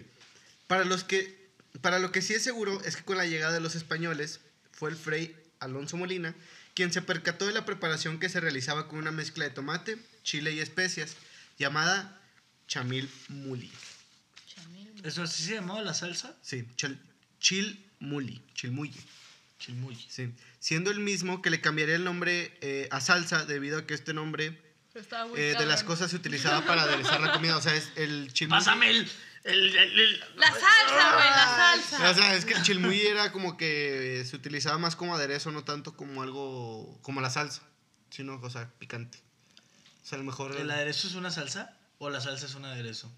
[0.67, 1.43] Para los que...
[1.82, 4.91] Para lo que sí es seguro es que con la llegada de los españoles fue
[4.91, 6.36] el fray Alonso Molina
[6.75, 10.51] quien se percató de la preparación que se realizaba con una mezcla de tomate, chile
[10.53, 11.15] y especias
[11.58, 12.19] llamada
[12.67, 13.71] chamil muli.
[15.03, 16.35] ¿Eso así se llamaba la salsa?
[16.41, 16.99] Sí, chil,
[17.39, 18.93] chil muli, chilmuyi.
[19.59, 20.05] Chilmuyi.
[20.09, 23.93] Sí, siendo el mismo que le cambiaría el nombre eh, a salsa debido a que
[23.93, 24.59] este nombre
[25.35, 27.55] eh, de las cosas se utilizaba para aderezar la comida.
[27.57, 28.59] O sea, es el chilmuyi.
[28.59, 29.09] Pásame el.
[29.45, 32.09] el, el- el- La salsa, güey, la salsa.
[32.11, 35.63] O sea, es que el chilmuyi era como que se utilizaba más como aderezo, no
[35.63, 37.61] tanto como algo como la salsa,
[38.09, 39.17] sino, o sea, picante.
[40.03, 40.55] O sea, a lo mejor.
[40.57, 43.09] ¿El aderezo es una salsa o la salsa es un aderezo?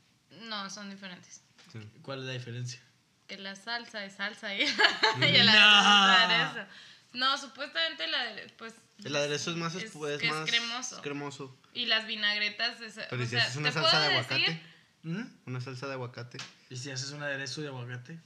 [0.44, 1.42] No, son diferentes.
[1.82, 1.90] Sí.
[2.02, 2.80] ¿Cuál es la diferencia?
[3.28, 4.62] Que la salsa es salsa y,
[5.20, 5.86] y el aderezo es
[6.32, 6.70] aderezo.
[7.14, 10.50] No, supuestamente la de- pues El aderezo es más, Es- es, es que es más
[10.50, 11.02] cremoso.
[11.02, 11.58] cremoso.
[11.74, 14.32] y las vinagretas es, Pero o ¿y si sea, haces una ¿te salsa de decir?
[14.34, 14.62] aguacate?
[15.04, 15.24] ¿Mm?
[15.48, 16.38] Una salsa de aguacate.
[16.70, 18.20] ¿Y si haces un aderezo de aguacate?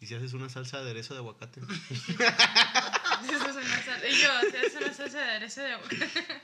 [0.00, 1.60] ¿Y si haces una salsa de aderezo de aguacate?
[2.00, 4.08] Eso es una salsa.
[4.08, 6.42] Y yo, si es una salsa de aderezo de aguacate.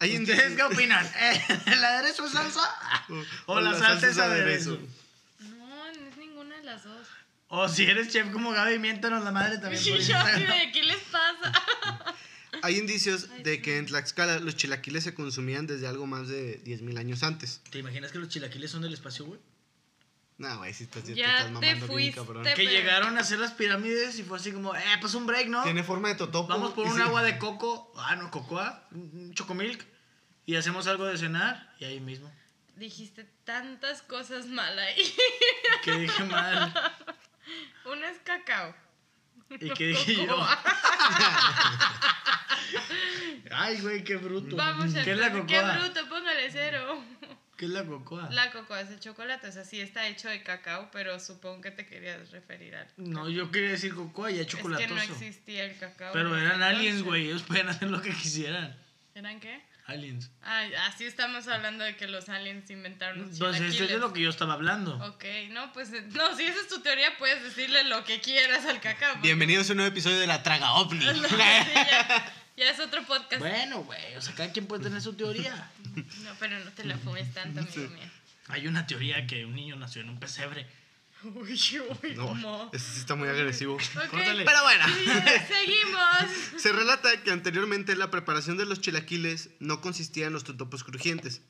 [0.00, 1.06] Hay ¿Ustedes qué indicios- opinan?
[1.20, 2.60] ¿Eh, ¿El aderezo es salsa?
[3.46, 4.78] ¿O la salsa es aderezo?
[5.40, 7.06] No, no es ninguna de las dos.
[7.48, 11.52] O si eres chef como Gaby, miéntanos la madre también de, ¿qué les pasa?
[12.62, 16.98] Hay indicios de que en Tlaxcala los chilaquiles se consumían desde algo más de 10.000
[16.98, 17.60] años antes.
[17.70, 19.40] ¿Te imaginas que los chilaquiles son del espacio, güey?
[20.38, 22.14] No, güey, si estás, te Ya estás te mamando bien, fuiste.
[22.20, 22.42] cabrón.
[22.44, 25.26] Te- Que pero- llegaron a hacer las pirámides y fue así como, eh, pues un
[25.26, 25.64] break, ¿no?
[25.64, 26.48] Tiene forma de totopo.
[26.48, 27.02] Vamos por un sí.
[27.02, 29.84] agua de coco, ah, no, cocoa, un chocomilk,
[30.46, 32.32] y hacemos algo de cenar, y ahí mismo.
[32.76, 35.14] Dijiste tantas cosas mal ahí.
[35.82, 36.72] Que dije mal.
[37.86, 38.72] Una es cacao.
[39.50, 40.46] ¿Y qué dije yo?
[43.50, 44.54] Ay, güey, qué bruto.
[44.56, 45.78] Vamos a ¿Qué es la Qué cocoa?
[45.78, 47.02] bruto, póngale cero.
[47.58, 48.28] ¿Qué es la cocoa?
[48.30, 51.72] La cocoa es el chocolate, o sea, sí está hecho de cacao, pero supongo que
[51.72, 52.86] te querías referir al.
[52.96, 54.94] No, yo quería decir cocoa y ya Es que chocolatoso.
[54.94, 56.12] no existía el cacao.
[56.12, 58.78] Pero eran aliens, güey, ellos podían hacer lo que quisieran.
[59.16, 59.60] ¿Eran qué?
[59.86, 60.30] Aliens.
[60.42, 64.00] Ay, así estamos hablando de que los aliens inventaron los Entonces, eso es de chilaquiles.
[64.02, 64.94] lo que yo estaba hablando.
[65.08, 68.80] Ok, no, pues no, si esa es tu teoría, puedes decirle lo que quieras al
[68.80, 69.16] cacao.
[69.22, 71.04] Bienvenidos a un nuevo episodio de La Traga OVNI.
[71.06, 71.34] No, sí,
[72.58, 73.40] ya, es otro podcast.
[73.40, 75.70] Bueno, güey, o sea, cada quien puede tener su teoría.
[75.94, 78.10] No, pero no te la fumes tanto, amigo mío.
[78.48, 80.66] Hay una teoría que un niño nació en un pesebre.
[81.24, 81.58] Uy,
[82.02, 82.70] uy, No, ¿cómo?
[82.72, 83.76] ese sí está muy agresivo.
[84.10, 84.84] Pero bueno.
[84.86, 85.04] sí,
[85.48, 86.16] seguimos.
[86.62, 91.42] Se relata que anteriormente la preparación de los chilaquiles no consistía en los totopos crujientes,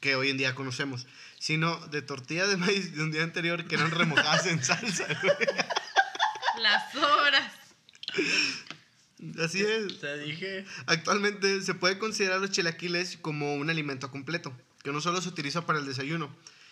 [0.00, 1.06] que hoy en día conocemos,
[1.38, 5.06] sino de tortilla de maíz de un día anterior que eran remojadas en salsa.
[6.60, 7.52] Las horas.
[9.42, 10.00] Así es.
[10.00, 10.64] Te dije.
[10.86, 14.52] Actualmente se puede considerar los chilaquiles como un alimento completo,
[14.82, 16.30] que no solo se utiliza para el desayuno,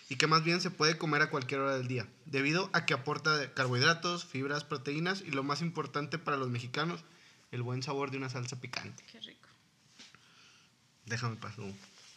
[0.09, 2.93] y que más bien se puede comer a cualquier hora del día, debido a que
[2.93, 7.03] aporta carbohidratos, fibras, proteínas y lo más importante para los mexicanos,
[7.51, 9.03] el buen sabor de una salsa picante.
[9.11, 9.49] Qué rico.
[11.05, 11.65] Déjame pasar.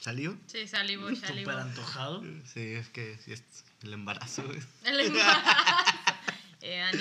[0.01, 0.37] ¿Salió?
[0.47, 1.51] Sí, salivo, salivo.
[1.51, 2.23] Súper antojado.
[2.45, 3.43] Sí, es que sí, es
[3.83, 4.45] el embarazo.
[4.85, 5.41] El embarazo.
[6.61, 7.01] Eh, Ani.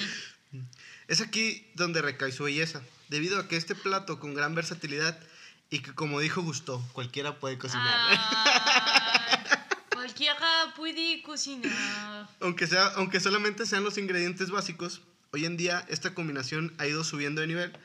[1.08, 5.18] Es aquí donde recae su belleza, debido a que este plato con gran versatilidad
[5.70, 7.94] y que como dijo Gusto, cualquiera puede cocinar.
[8.10, 8.18] Ay,
[9.94, 12.30] cualquiera puede cocinar.
[12.40, 15.02] Aunque, sea, aunque solamente sean los ingredientes básicos,
[15.34, 17.78] hoy en día esta combinación ha ido subiendo de nivel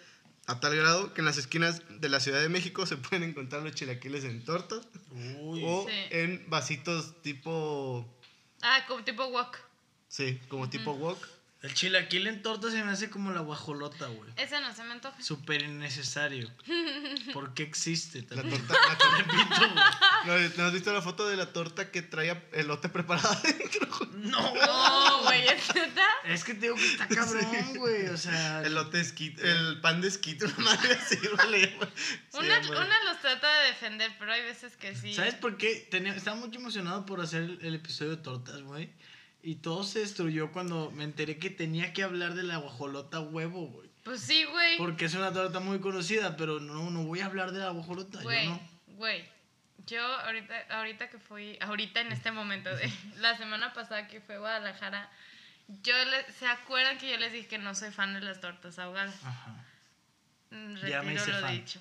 [0.46, 3.62] a tal grado que en las esquinas de la Ciudad de México se pueden encontrar
[3.62, 4.80] los chilaquiles en tortas
[5.12, 5.62] Uy.
[5.64, 5.94] o Sí.
[6.10, 8.08] en vasitos tipo,
[8.60, 9.56] Ah, como tipo wok.
[10.08, 11.18] sí, como tipo wok.
[11.62, 14.30] El chilaquil en torta se me hace como la guajolota, güey.
[14.36, 15.20] Ese no se me antoja.
[15.22, 16.50] Súper innecesario.
[17.32, 18.22] ¿Por qué existe?
[18.30, 18.66] La también?
[18.66, 19.72] torta, la torta- Repito,
[20.26, 20.48] güey.
[20.48, 23.88] ¿No, ¿no has visto la foto de la torta que traía elote preparado adentro?
[24.12, 24.54] No.
[24.54, 26.06] No, güey, ¿es neta?
[26.24, 28.06] Es que te digo que está cabrón, güey.
[28.08, 28.62] O sea.
[28.62, 31.78] Elote esquite, el pan de esquite, una madre así, vale.
[32.32, 35.14] Una, una los trata de defender, pero hay veces que sí.
[35.14, 35.86] ¿Sabes por qué?
[35.90, 38.90] Tenía, estaba muy emocionado por hacer el, el episodio de tortas, güey.
[39.42, 43.66] Y todo se destruyó cuando me enteré que tenía que hablar de la guajolota huevo,
[43.66, 43.90] güey.
[44.04, 44.78] Pues sí, güey.
[44.78, 48.18] Porque es una torta muy conocida, pero no, no voy a hablar de la guajolota.
[48.18, 48.60] yo Güey, no.
[48.96, 49.24] güey.
[49.86, 54.36] Yo ahorita, ahorita que fui, ahorita en este momento de la semana pasada que fue
[54.36, 55.10] a Guadalajara,
[55.82, 58.78] yo le- ¿se acuerdan que yo les dije que no soy fan de las tortas
[58.78, 59.14] ahogadas?
[59.24, 59.56] Ajá.
[60.50, 61.52] Mm, Ya me Retiro hice lo fan.
[61.56, 61.80] dicho.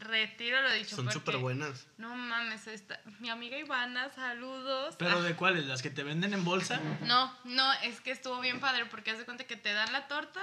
[0.00, 0.96] Retiro lo dicho.
[0.96, 1.86] Son súper buenas.
[1.96, 4.94] No mames, esta, mi amiga Ivana, saludos.
[4.98, 5.66] ¿Pero Ah, de cuáles?
[5.66, 6.80] ¿Las que te venden en bolsa?
[7.02, 10.08] No, no, es que estuvo bien padre porque haz de cuenta que te dan la
[10.08, 10.40] torta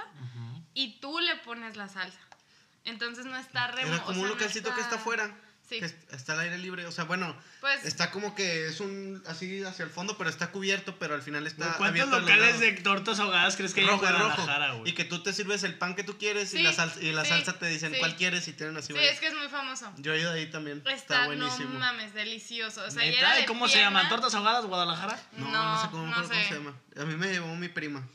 [0.74, 2.18] y tú le pones la salsa.
[2.84, 5.34] Entonces no está remo Era como o sea, un no localcito que está afuera.
[5.68, 5.80] Sí.
[5.80, 6.86] Que est- está al aire libre.
[6.86, 10.52] O sea, bueno, Pues- está como que es un así hacia el fondo, pero está
[10.52, 14.02] cubierto, pero al final está ¿Cuántos locales de tortas ahogadas crees que hay en rojo.
[14.06, 14.90] Guadalajara, güey?
[14.92, 17.10] Y que tú te sirves el pan que tú quieres y Sí, la salsa, y
[17.12, 17.98] la sí, salsa te dicen sí.
[17.98, 19.14] cuál quieres y tienen así Sí, varias.
[19.14, 19.92] es que es muy famoso.
[19.98, 20.78] Yo he ido ahí también.
[20.78, 21.78] Está, Está, no buenísimo.
[21.80, 22.84] mames, delicioso.
[22.84, 23.20] O sea, y ¿Neta?
[23.20, 24.08] era de ¿Y cómo se pierna, llaman?
[24.08, 25.20] ¿Tortas ahogadas Guadalajara?
[25.32, 26.44] no, no, No, sé cómo, no cómo sé.
[26.44, 26.74] se llama.
[26.96, 28.06] A mí me llevó mi prima.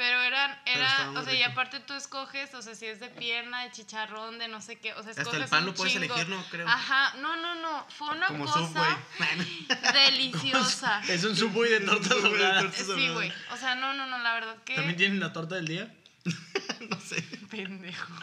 [0.00, 3.64] Pero eran, era, o sea, y aparte tú escoges, o sea, si es de pierna,
[3.64, 5.92] de chicharrón, de no sé qué, o sea, Hasta escoges el pan un lo puedes
[5.92, 6.06] chingo.
[6.06, 6.42] elegir, ¿no?
[6.50, 6.66] Creo.
[6.66, 9.68] Ajá, no, no, no, fue una Como cosa Subway.
[9.92, 11.02] deliciosa.
[11.08, 12.74] Es un subway de tortas ahogadas.
[12.74, 14.74] Sí, güey, o sea, no, no, no, la verdad que...
[14.74, 15.94] ¿También tienen la torta del día?
[16.88, 17.20] no sé.
[17.50, 18.14] Pendejo.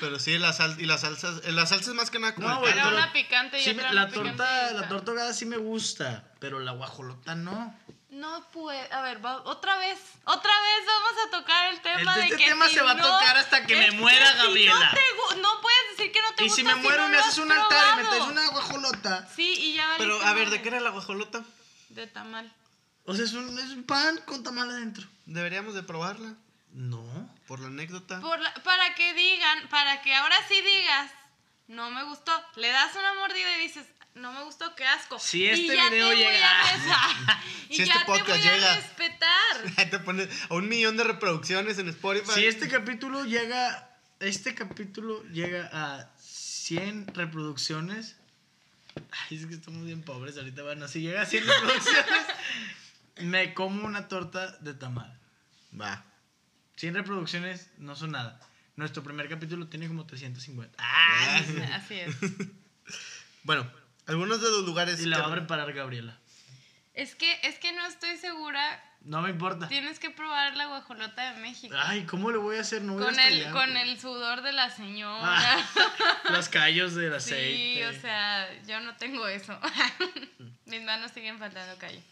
[0.00, 2.66] Pero sí, la sal, y las salsas, eh, las salsas más que nada como No.
[2.66, 5.34] Era pero- una picante y Sí, otra la no picante torta, y la torta ahogada
[5.34, 7.78] sí me gusta, pero la guajolota no.
[8.16, 8.90] No puede.
[8.92, 9.98] A ver, va- otra vez.
[10.24, 12.44] Otra vez vamos a tocar el tema Este- de este que.
[12.46, 14.90] tema si se va a no- tocar hasta que me muera, si no Gabriela.
[14.94, 16.56] te No, puedes decir que no te Y gusta.
[16.56, 19.28] si me muero no y me haces un altar y me traes una guajolota.
[19.36, 21.44] Sí, y ya Pero, a ver, ¿de qué era la guajolota?
[21.90, 22.50] De tamal.
[23.04, 25.06] O sea, es un, es un pan con tamal adentro.
[25.26, 26.34] Deberíamos de probarla,
[26.72, 27.04] No.
[27.46, 28.20] por la anécdota.
[28.20, 31.10] Por la- para que digan, para que ahora sí digas,
[31.68, 32.32] no me gustó.
[32.56, 35.18] Le das una mordida y dices, no me gustó, qué asco.
[35.18, 38.04] Si Y este ya video te voy llega- a res- y Si ya este te
[38.06, 38.72] podcast voy llega.
[38.72, 39.90] a respetar.
[39.90, 42.32] Te pones a un millón de reproducciones en Spotify.
[42.34, 48.16] Si este capítulo llega, este capítulo llega a 100 reproducciones.
[49.28, 50.62] Ay, es que estamos bien pobres ahorita.
[50.62, 52.24] Bueno, si llega a 100 reproducciones,
[53.20, 55.18] me como una torta de tamal.
[55.78, 56.04] Va.
[56.76, 58.40] 100 reproducciones no son nada.
[58.76, 60.74] Nuestro primer capítulo tiene como 350.
[60.78, 61.40] ¡Ah!
[61.74, 62.14] Así es.
[63.42, 63.70] Bueno,
[64.06, 65.00] algunos de los lugares.
[65.00, 66.18] Y la que- va a preparar Gabriela.
[66.94, 68.82] Es que, es que no estoy segura.
[69.02, 69.68] No me importa.
[69.68, 71.76] Tienes que probar la guajolota de México.
[71.78, 72.82] Ay, ¿cómo le voy a hacer?
[72.82, 75.20] No voy con hasta el, con el sudor de la señora.
[75.22, 75.68] Ah,
[76.30, 77.86] Los callos del sí, aceite.
[77.88, 79.56] o sea, yo no tengo eso.
[80.66, 82.02] Mis manos siguen faltando calle.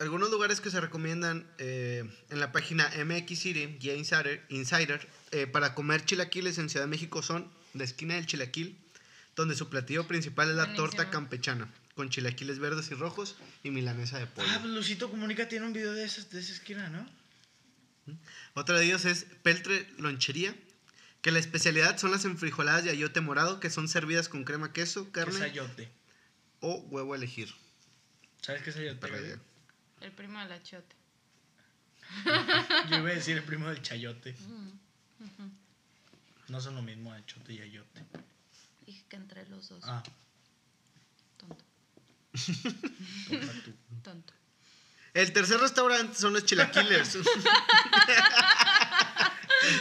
[0.00, 5.46] Algunos lugares que se recomiendan eh, en la página MX City, Guía Insider, Insider eh,
[5.46, 8.78] para comer chilaquiles en Ciudad de México son la esquina del chilaquil,
[9.42, 10.88] donde su platillo principal es la Buenísimo.
[10.88, 14.48] torta campechana, con chilaquiles verdes y rojos y milanesa de pollo.
[14.50, 17.08] Ah, pues Lucito Comunica tiene un video de, esas, de esa esquina, ¿no?
[18.54, 20.54] Otra de ellos es Peltre Lonchería,
[21.22, 25.12] que la especialidad son las enfrijoladas de ayote morado, que son servidas con crema queso,
[25.12, 25.88] Que es carne ayote.
[26.60, 27.54] o huevo a elegir.
[28.42, 29.08] ¿Sabes qué es ayote?
[29.08, 29.38] Idea.
[30.00, 30.96] El primo de la chote.
[32.90, 34.34] Yo iba a decir el primo del chayote.
[36.48, 38.00] No son lo mismo achote y ayote.
[38.88, 39.84] Dije que entre los dos.
[39.86, 40.02] Ah,
[41.36, 41.62] Tonto,
[44.02, 44.32] tonto.
[45.12, 47.16] El tercer restaurante son los chilaquiles.
[47.16, 47.22] ¿El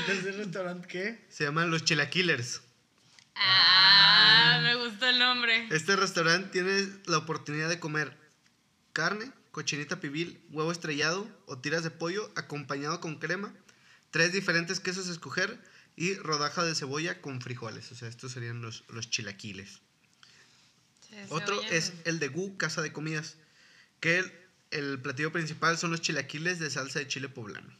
[0.07, 1.25] tercer restaurante qué?
[1.29, 2.59] Se llaman los chilaquilers.
[3.35, 5.69] Ah, me gustó el nombre.
[5.71, 8.17] Este restaurante tiene la oportunidad de comer
[8.91, 13.53] carne, cochinita pibil, huevo estrellado o tiras de pollo acompañado con crema,
[14.11, 15.57] tres diferentes quesos a escoger
[15.97, 17.91] y rodaja de cebolla con frijoles.
[17.91, 19.81] O sea, estos serían los, los chilaquiles.
[21.09, 23.35] Sí, Otro es el de Gu, Casa de Comidas,
[23.99, 24.31] que el,
[24.71, 27.73] el platillo principal son los chilaquiles de salsa de chile poblano.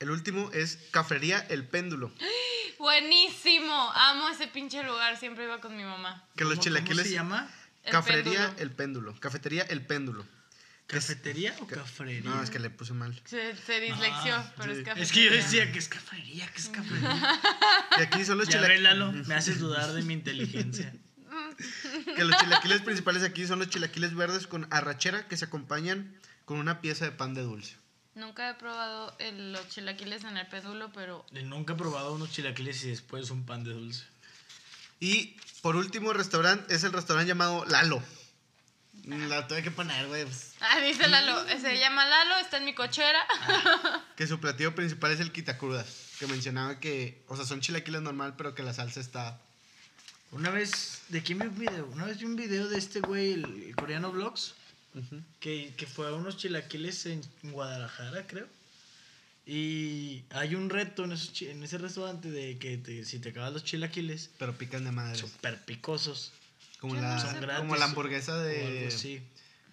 [0.00, 2.12] El último es Cafería El Péndulo,
[2.78, 3.92] Buenísimo.
[3.94, 5.18] Amo ese pinche lugar.
[5.18, 6.26] Siempre iba con mi mamá.
[6.34, 6.96] que los ¿Cómo- chilaquiles...
[6.96, 7.50] ¿Cómo se llama?
[7.84, 8.54] El péndulo.
[8.58, 9.20] El Péndulo.
[9.20, 10.26] Cafetería El Péndulo.
[10.90, 12.28] Que ¿Cafetería o que- cafrería?
[12.28, 13.14] No, es que le puse mal.
[13.24, 14.80] Se, se dislexió, Ah, pero sí.
[14.80, 15.02] es café.
[15.02, 17.40] Es que yo decía que es cafrería, que es cafrería.
[17.98, 20.92] Y aquí son los, Ya chila- ves, Lalo, me haces dudar de mi inteligencia.
[22.16, 26.58] que los chilaquiles principales aquí son los chilaquiles verdes con arrachera que se acompañan con
[26.58, 27.76] una pieza de pan de dulce.
[28.16, 32.32] Nunca he probado el- los chilaquiles en el péndulo, pero Y Nunca he probado unos
[32.32, 34.04] chilaquiles y después un pan de dulce.
[34.98, 38.02] Y por último restaurante es el restaurante llamado Lalo.
[39.06, 40.24] La tuve que poner, güey.
[40.24, 43.18] pues, Ah, dice Lalo, se llama Lalo, está en mi cochera.
[44.16, 45.86] Que su platillo principal es el quitacrudas.
[46.18, 49.40] Que mencionaba que, o sea, son chilaquiles normal, pero que la salsa está...
[50.32, 51.86] Una vez, ¿de quién vi un video?
[51.86, 54.54] Una vez vi un video de este güey, el, el coreano Vlogs,
[55.40, 58.46] que, que fue a unos chilaquiles en Guadalajara, creo.
[59.46, 63.52] Y hay un reto en, esos en ese restaurante de que te- si te acabas
[63.52, 65.18] los chilaquiles, Pero pican de madre.
[65.18, 66.32] súper picosos.
[66.80, 67.20] Como la, no.
[67.20, 68.86] Son como la hamburguesa algo de...
[68.88, 69.22] así.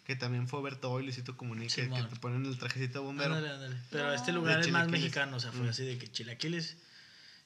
[0.05, 1.75] Que también fue Berto y Luisito Comunica.
[1.75, 2.09] que Simón.
[2.09, 3.35] te ponen el trajecito de bombero.
[3.35, 3.75] Ándale, ándale.
[3.91, 4.13] Pero No.
[4.13, 5.69] este lugar es más mexicano, o sea, fue Mm.
[5.69, 6.77] así de que chilaquiles.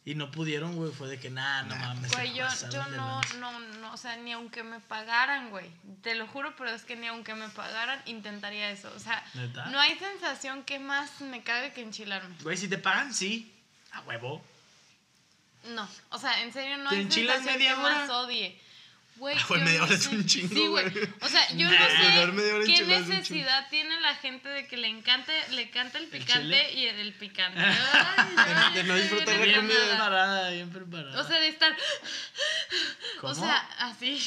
[0.03, 2.09] Y no pudieron, güey, fue de que nada, no Nah, mames.
[2.11, 5.69] se Güey, yo, yo no, no, no, o sea, ni aunque me pagaran, güey.
[6.01, 8.91] Te lo juro, pero es que ni aunque me pagaran, intentaría eso.
[8.95, 9.65] O sea, ¿Neta?
[9.67, 12.35] no hay sensación que más me cague que enchilarme.
[12.41, 13.51] Güey, si te pagan, sí.
[13.91, 14.43] A huevo.
[15.75, 17.95] No, o sea, en serio, no ¿Te hay sensación media que hora?
[17.99, 18.59] más odie.
[19.21, 20.85] Güey, Ah, güey, media no hora es un chingo, Sí, güey.
[21.21, 22.25] O sea, yo Nah.
[22.25, 25.99] No media hora sé qué necesidad tiene la gente de que le encante, le canta
[25.99, 27.59] el picante y el, el picante.
[27.61, 27.77] Ay,
[28.37, 29.75] ay, de no disfrutar la Bien comida.
[29.77, 29.89] nada.
[29.93, 31.21] preparada, bien preparada.
[31.21, 31.77] O sea, de estar.
[33.19, 33.33] ¿Cómo?
[33.33, 34.19] O sea, así.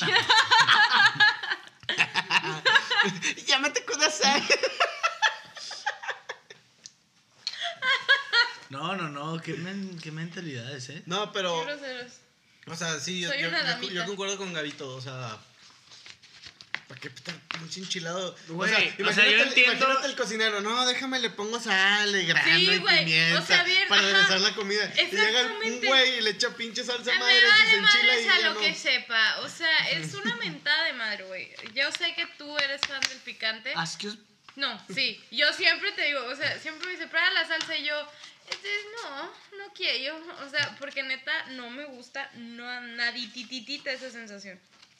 [3.49, 4.45] Llámate Kudasai.
[8.71, 11.03] No, no, no, qué, men- qué mentalidades, ¿eh?
[11.07, 11.59] No, pero...
[11.59, 12.13] Qué groseros.
[12.67, 15.39] O sea, sí, yo, yo- concuerdo con Gabito, o sea...
[16.89, 18.37] ¿Para qué estar pinche enchilado.
[18.49, 21.31] Güey, o sea, o sea, imagínate, yo el- entiendo- imagínate el cocinero, no, déjame le
[21.31, 24.93] pongo sal y grano Sí, y güey, pimienta o sea, bien, para aderezar la comida.
[24.95, 27.47] Y llega el- un güey y le echa pinche salsa A madre me y se
[27.49, 28.61] vale enchila y a ya lo no.
[28.61, 29.41] que sepa.
[29.41, 31.51] O sea, es una mentada de madre, güey.
[31.75, 33.73] Yo sé que tú eres fan del picante.
[33.75, 34.19] Excuse-
[34.57, 35.19] No, sí.
[35.31, 37.95] Yo siempre te digo, o sea, siempre me dice, prueba la salsa y yo,
[38.51, 38.69] este,
[39.03, 39.25] no,
[39.59, 40.17] no quiero.
[40.47, 44.59] O sea, porque neta no me gusta no, naditititita esa sensación.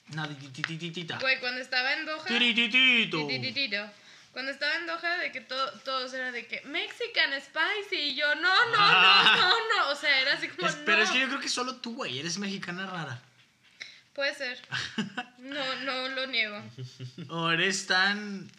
[0.09, 1.19] Nadititititita.
[1.19, 2.25] Güey, cuando estaba en Doha.
[2.25, 3.25] Tirititito.
[3.27, 3.89] titititito,
[4.33, 7.95] Cuando estaba en Doha, de que to- todos eran de que Mexican Spicy.
[8.09, 8.41] Y yo, no,
[8.71, 9.33] no, Ah.
[9.37, 9.91] no, no, no.
[9.91, 10.85] O sea, era así como, Es- no.
[10.85, 13.21] pero es que yo creo que solo tú, güey, eres mexicana rara.
[14.13, 14.59] Puede ser.
[15.39, 16.61] No, no lo niego.
[17.29, 18.49] O eres tan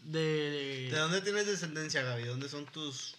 [0.00, 2.24] de, ¿De dónde tienes descendencia, Gaby?
[2.24, 3.14] ¿Dónde son tus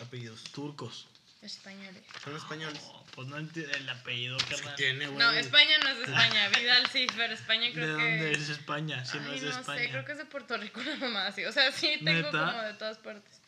[0.00, 0.42] apellidos?
[0.52, 1.06] turcos.
[1.42, 2.02] Españoles.
[2.22, 2.82] ¿Son españoles?
[2.92, 4.74] Oh, pues no entiendo el apellido, carnal.
[4.76, 5.18] Tiene, güey.
[5.18, 6.48] No, España no es de España.
[6.50, 8.02] Vidal sí, pero España ¿De creo que.
[8.02, 9.04] dónde es España?
[9.06, 9.80] Si no Ay, es de no España.
[9.82, 11.46] sé, creo que es de Puerto Rico una mamá así.
[11.46, 12.44] O sea, sí tengo ¿Neta?
[12.52, 13.39] como de todas partes.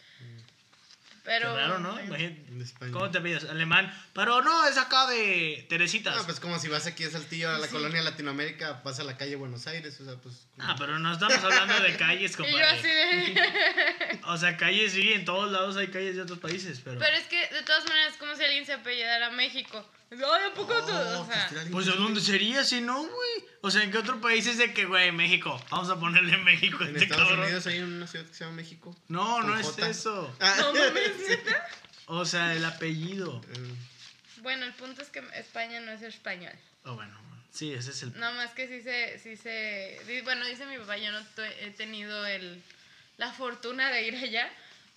[1.24, 1.54] Pero.
[1.54, 2.00] Qué raro, ¿no?
[2.00, 2.90] Imagínate.
[2.90, 3.44] ¿Cómo te pides?
[3.44, 3.92] Alemán.
[4.12, 6.16] Pero no, es acá de Teresitas.
[6.16, 9.16] No, pues como si vas aquí a Saltillo, a la colonia Latinoamérica, vas a la
[9.16, 10.48] calle Buenos Aires, o sea, pues...
[10.58, 12.58] Ah, pero no estamos hablando de calles, compadre.
[12.58, 14.20] yo así de.
[14.26, 16.98] O sea, calles sí, en todos lados hay calles de otros países, pero...
[16.98, 19.84] Pero es que de todas maneras es como si alguien se apellidara México.
[20.12, 20.92] Ay, ¿a poco tú?
[20.92, 21.50] O sea.
[21.70, 23.44] Pues ¿de dónde sería si no, güey?
[23.62, 25.60] O sea, ¿en qué otro país es de que, güey, México?
[25.70, 27.44] Vamos a ponerle México a En este Estados cabrón.
[27.46, 28.96] Unidos hay una ciudad que se llama México.
[29.08, 29.88] No, no es J.
[29.88, 30.36] eso.
[30.40, 31.28] Ah, No mames, sí.
[31.28, 31.66] ¿neta?
[32.06, 33.40] O sea, el apellido.
[33.54, 33.74] Eh,
[34.42, 36.52] Bueno, el punto es que España no es español.
[36.84, 37.16] Oh, bueno,
[37.52, 38.18] sí, ese es el...
[38.18, 41.42] No más que sí se, sí se, di- bueno, dice mi papá, yo no tu-
[41.42, 42.60] he tenido el,
[43.18, 44.50] la fortuna de ir allá,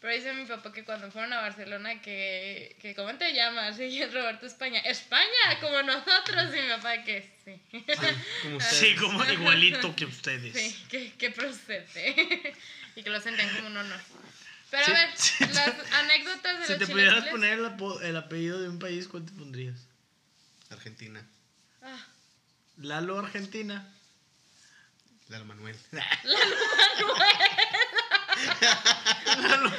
[0.06, 3.80] pero dice mi papá que cuando fueron a Barcelona que, que ¿cómo te llamas?
[3.80, 7.60] Y yo, Roberto España, España, como nosotros, y mi papá que sí.
[8.44, 10.54] como Sí, como igualito que ustedes.
[10.56, 12.54] Sí, que, que procede.
[12.96, 14.00] y que lo sentían como un honor.
[14.70, 15.44] Pero Sí, a ver, sí.
[15.54, 19.08] las anécdotas de Si los te pudieras poner el, apo- el apellido de un país,
[19.08, 19.88] ¿cuál te pondrías?
[20.70, 21.26] Argentina.
[21.82, 21.98] Ah,
[22.78, 23.92] Lalo Argentina.
[25.30, 25.76] Lalo Manuel.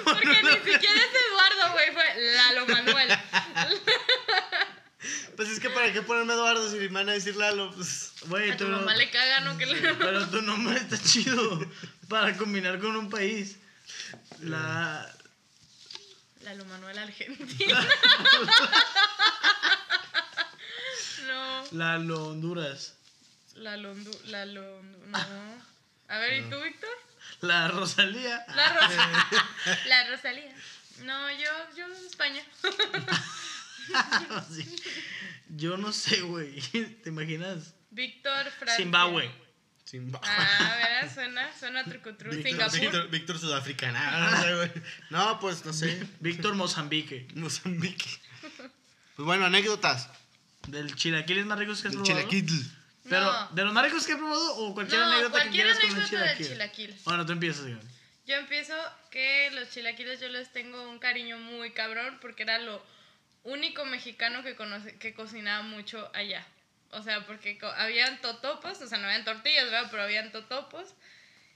[0.05, 2.05] Porque ni siquiera es Eduardo, güey, fue
[2.35, 3.19] Lalo Manuel.
[5.37, 8.13] Pues es que para qué ponerme Eduardo si me van a decir Lalo, pues...
[8.27, 9.57] Güey, A tu no- mamá le caga, ¿no?
[9.59, 9.95] Que le...
[9.95, 11.61] Pero tu nombre está chido
[12.09, 13.57] para combinar con un país.
[14.41, 15.09] La...
[16.41, 17.87] Lalo Manuel Argentina.
[21.27, 21.65] no.
[21.73, 22.95] Lalo Honduras.
[23.55, 25.19] Lalo, Hondu- Lalo, no.
[26.09, 26.91] A ver, ¿y tú, Víctor?
[27.41, 28.45] La Rosalía.
[28.55, 29.27] La Rosalía.
[29.87, 30.55] La Rosalía.
[31.05, 32.43] No, yo, yo España.
[34.51, 34.77] Sí.
[35.49, 36.61] Yo no sé, güey.
[37.03, 37.75] ¿Te imaginas?
[37.91, 38.77] Víctor Francia.
[38.77, 39.31] Zimbabue.
[39.89, 40.29] Zimbabue.
[40.29, 41.15] Ah, ¿verdad?
[41.15, 42.31] Suena, suena trucutru.
[42.31, 42.81] Víctor, Singapur.
[42.81, 44.31] Víctor, Víctor Sudafricana.
[44.31, 44.73] No, sé, güey.
[45.11, 46.05] No, pues no sé.
[46.19, 47.29] Víctor Mozambique.
[47.35, 48.09] Mozambique.
[49.15, 50.09] Pues bueno, anécdotas.
[50.67, 52.29] Del chilaquiles más ricos que has El probado.
[52.29, 52.55] chilaquitl.
[53.09, 53.49] Pero, No.
[53.53, 55.91] ¿de los más ricos que has probado o cualquier No, anécdota cualquier que quieras con
[55.91, 56.47] anécdota del chilaquil?
[56.49, 56.97] chilaquil.
[57.05, 57.91] Bueno, tú empiezas, Iván.
[58.27, 58.75] Yo empiezo
[59.11, 62.85] que los chilaquiles yo les tengo un cariño muy cabrón porque era lo
[63.45, 66.45] único mexicano que, conoce, que cocinaba mucho allá.
[66.91, 69.89] O sea, porque habían totopos, o sea, no habían tortillas, ¿verdad?
[69.91, 70.95] Pero habían totopos.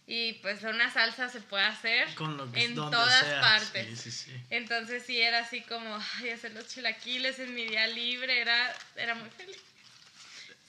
[0.07, 3.40] Y pues una salsa se puede hacer Con lo que en todas sea.
[3.40, 3.86] partes.
[4.01, 4.42] Sí, sí, sí.
[4.51, 9.14] Entonces sí era así como, ay, hacer los chilaquiles en mi día libre, era, era
[9.14, 9.61] muy feliz.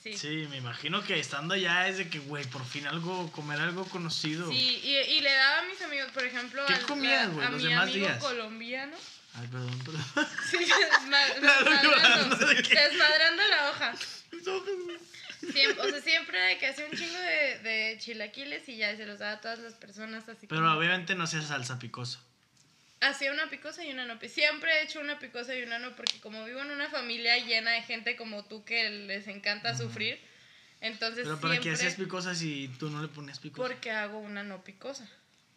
[0.02, 0.16] Sí.
[0.16, 3.84] Sí, me imagino que estando allá es de que, güey, por fin algo, comer algo
[3.84, 4.50] conocido.
[4.50, 7.46] Sí, y, y le daba a mis amigos, por ejemplo, ¿Qué al- comías, a- güey,
[7.46, 8.18] a los mi demás amigo días?
[8.22, 8.96] colombiano.
[9.34, 10.04] Ay, perdón, perdón.
[10.50, 10.58] Sí,
[12.70, 13.94] desmadrando, la hoja.
[15.52, 19.06] Siempre, o sea, siempre de que hacía un chingo de, de chilaquiles y ya se
[19.06, 22.20] los daba a todas las personas así Pero como- obviamente no sea salsa picosa.
[23.02, 24.18] Hacía una picosa y una no.
[24.28, 27.72] Siempre he hecho una picosa y una no porque como vivo en una familia llena
[27.72, 30.20] de gente como tú que les encanta sufrir,
[30.80, 33.68] entonces Pero para que hacías picosa si tú no le ponías picosa.
[33.68, 35.08] porque hago una no picosa.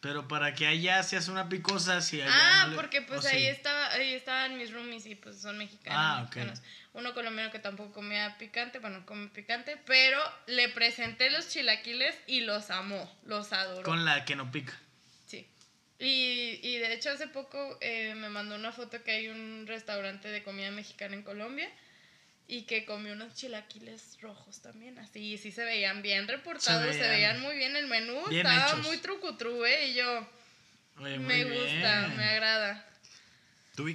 [0.02, 3.41] Pero para que allá hacías una picosa si allá Ah, no le- porque pues ahí
[3.41, 3.48] sí.
[3.48, 6.00] estaba, ahí estaban mis roomies y pues son mexicanos.
[6.00, 6.36] Ah, ok.
[6.36, 6.62] mexicanos.
[6.93, 12.41] Uno colombiano que tampoco comía picante, bueno, come picante, pero le presenté los chilaquiles y
[12.41, 13.84] los amó, los adoró.
[13.84, 14.74] Con la que no pica.
[15.98, 20.28] Y, y de hecho hace poco eh, me mandó una foto que hay un restaurante
[20.28, 21.70] de comida mexicana en Colombia
[22.48, 27.12] y que comió unos chilaquiles rojos también, así, sí se veían bien reportados, se veían
[27.12, 28.86] veían, muy bien el menú, bien estaba hechos.
[28.86, 29.88] muy trucutru, ¿eh?
[29.88, 30.28] Y yo,
[31.00, 32.88] Oye, me gusta, me agrada.
[33.76, 33.88] ¿Tú?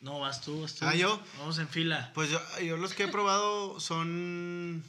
[0.00, 0.84] No, vas tú, vas tú.
[0.86, 1.22] Ah, ¿yo?
[1.38, 2.10] Vamos en fila.
[2.14, 4.84] Pues yo, yo los que he probado son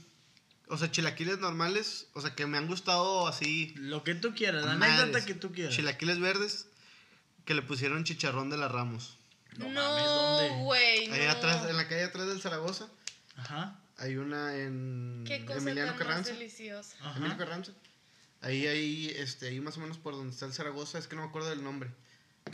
[0.68, 3.74] O sea, chilaquiles normales, o sea, que me han gustado así.
[3.78, 5.76] Lo que tú quieras, la anécdota que tú quieras.
[5.76, 6.68] Chilaquiles verdes
[7.45, 9.18] que le pusieron chicharrón de la Ramos.
[9.57, 10.63] No No, mames, ¿dónde?
[10.63, 11.11] güey.
[11.11, 11.32] Ahí no.
[11.32, 12.88] atrás, en la calle atrás del Zaragoza,
[13.38, 13.80] Ajá.
[13.97, 16.32] hay una en Qué cosa Emiliano tan más Carranza.
[16.34, 16.95] deliciosa.
[17.01, 17.18] Ajá.
[17.18, 17.72] Emilio Carranza.
[18.41, 21.22] Ahí, ahí, este, ahí más o menos por donde está el Zaragoza, es que no
[21.22, 21.89] me acuerdo del nombre.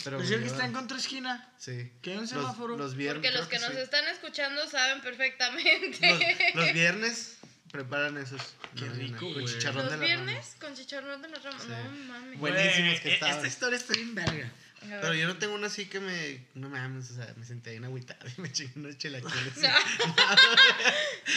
[0.03, 1.53] Pero Pues el que está en llevan- contra-esquina.
[1.57, 1.91] Sí.
[2.01, 2.77] que hay un Los- semáforo.
[2.77, 3.21] Los, viernes.
[3.23, 3.81] Porque los creo que nos sí.
[3.83, 6.11] están escuchando saben perfectamente.
[6.55, 7.37] Los, los viernes
[7.71, 8.41] preparan esos.
[8.75, 9.45] Qué No, rico, con güey.
[9.45, 11.59] chicharrón ¿Los de la viernes con chicharrón de la rama.
[11.59, 11.67] Sí.
[11.69, 12.39] No mames.
[12.39, 13.35] Buenísimos que e- estaban.
[13.35, 14.51] Esta historia está bien verga.
[14.81, 16.43] Pero yo no tengo una así que me.
[16.55, 19.53] No mames, o sea, me senté en agüitado y me chingué unos chilaquiles.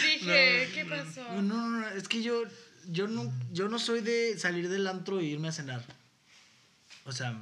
[0.03, 1.23] Dije, ¿qué pasó?
[1.35, 2.43] No, no, no, es que yo,
[2.87, 5.83] yo, no, yo no soy de salir del antro e irme a cenar.
[7.05, 7.37] O sea,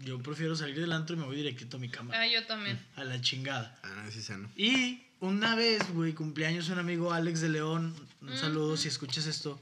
[0.00, 2.12] yo prefiero salir del antro y me voy directito a mi cama.
[2.16, 2.84] Ah, yo también.
[2.96, 3.78] A la chingada.
[3.84, 4.50] Ah, no, sí, sé, ¿no?
[4.56, 7.94] Y una vez, güey, cumpleaños un amigo Alex de León.
[8.20, 9.60] Un saludo si escuchas esto.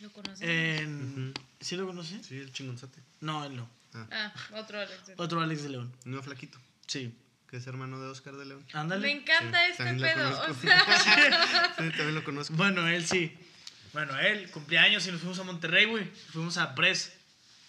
[0.00, 0.40] ¿Lo conoces?
[0.42, 1.32] En...
[1.60, 2.26] ¿Sí lo conoces?
[2.26, 3.00] Sí, el chingonzote.
[3.20, 3.68] No, él no.
[4.10, 5.12] Ah, otro Alex.
[5.16, 5.92] Otro Alex de León.
[6.04, 7.14] Uno flaquito, Sí.
[7.48, 8.64] que es hermano de Oscar de León.
[8.72, 9.10] Me Ándale.
[9.10, 10.28] encanta Sí, este pedo.
[10.50, 12.54] O sea, Sí, también lo conozco.
[12.54, 13.36] Bueno, él sí.
[13.92, 16.10] Bueno, él, cumpleaños y nos fuimos a Monterrey, güey.
[16.32, 17.12] Fuimos a Press.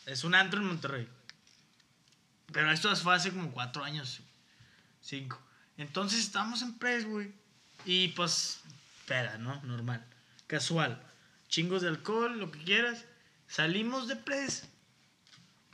[0.05, 1.07] Es un antro en Monterrey.
[2.51, 4.21] Pero esto fue hace como cuatro años.
[5.01, 5.39] Cinco.
[5.77, 7.33] Entonces estábamos en Press, güey.
[7.85, 8.61] Y pues,
[8.99, 9.61] espera, ¿no?
[9.63, 10.05] Normal.
[10.47, 11.01] Casual.
[11.49, 13.05] Chingos de alcohol, lo que quieras.
[13.47, 14.67] Salimos de Press.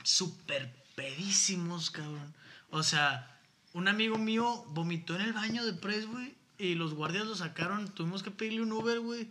[0.02, 2.34] Súper pedísimos, cabrón.
[2.70, 3.40] O sea,
[3.72, 6.34] un amigo mío vomitó en el baño de Press, güey.
[6.58, 7.88] Y los guardias lo sacaron.
[7.88, 9.30] Tuvimos que pedirle un Uber, güey.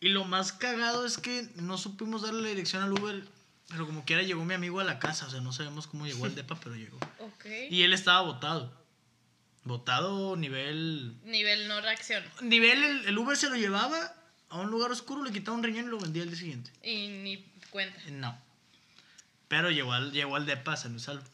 [0.00, 3.24] Y lo más cagado es que no supimos darle la dirección al Uber.
[3.68, 5.26] Pero como quiera llegó mi amigo a la casa.
[5.26, 6.98] O sea, no sabemos cómo llegó al depa, pero llegó.
[7.20, 7.46] ok.
[7.70, 8.81] Y él estaba botado.
[9.64, 11.16] Botado nivel...
[11.24, 12.24] Nivel no reacción.
[12.40, 14.14] Nivel, el, el Uber se lo llevaba
[14.48, 16.70] a un lugar oscuro, le quitaba un riñón y lo vendía al día siguiente.
[16.82, 17.98] Y ni cuenta.
[18.10, 18.36] No.
[19.48, 21.24] Pero llegó al, llegó al depa, y salvo.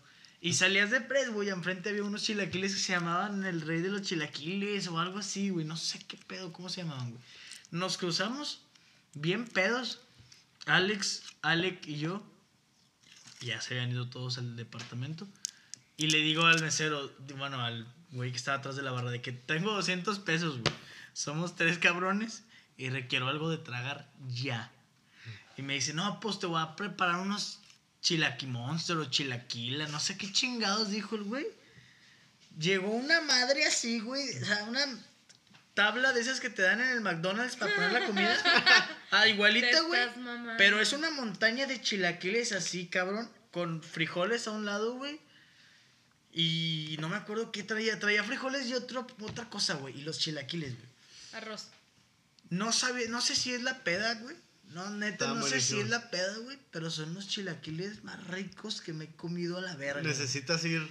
[0.40, 3.88] Y salías de Pres, güey, enfrente había unos chilaquiles que se llamaban el rey de
[3.88, 5.64] los chilaquiles o algo así, güey.
[5.64, 7.22] No sé qué pedo, cómo se llamaban, güey.
[7.70, 8.62] Nos cruzamos,
[9.14, 10.00] bien pedos,
[10.66, 12.22] Alex, Alec y yo.
[13.40, 15.26] Ya se habían ido todos al departamento.
[15.96, 19.20] Y le digo al mesero, bueno, al güey que estaba atrás de la barra, de
[19.20, 20.74] que tengo 200 pesos, güey.
[21.12, 22.42] Somos tres cabrones
[22.76, 24.70] y requiero algo de tragar ya.
[25.56, 27.58] Y me dice, no, pues te voy a preparar unos
[28.00, 31.46] chilaquimonster o chilaquila, no sé qué chingados dijo el güey.
[32.58, 34.80] Llegó una madre así, güey, o sea, una
[35.74, 38.36] tabla de esas que te dan en el McDonald's para poner la comida.
[39.10, 40.02] Ah, igualita, güey.
[40.58, 45.18] Pero es una montaña de chilaquiles así, cabrón, con frijoles a un lado, güey.
[46.40, 47.98] Y no me acuerdo qué traía.
[47.98, 49.98] Traía frijoles y otro, otra cosa, güey.
[49.98, 50.88] Y los chilaquiles, güey.
[51.32, 51.66] Arroz.
[52.48, 54.36] No sabe, no sé si es la peda, güey.
[54.72, 56.56] No, neta, no sé si es la peda, güey.
[56.70, 60.00] Pero son los chilaquiles más ricos que me he comido a la verga.
[60.02, 60.88] Necesitas ir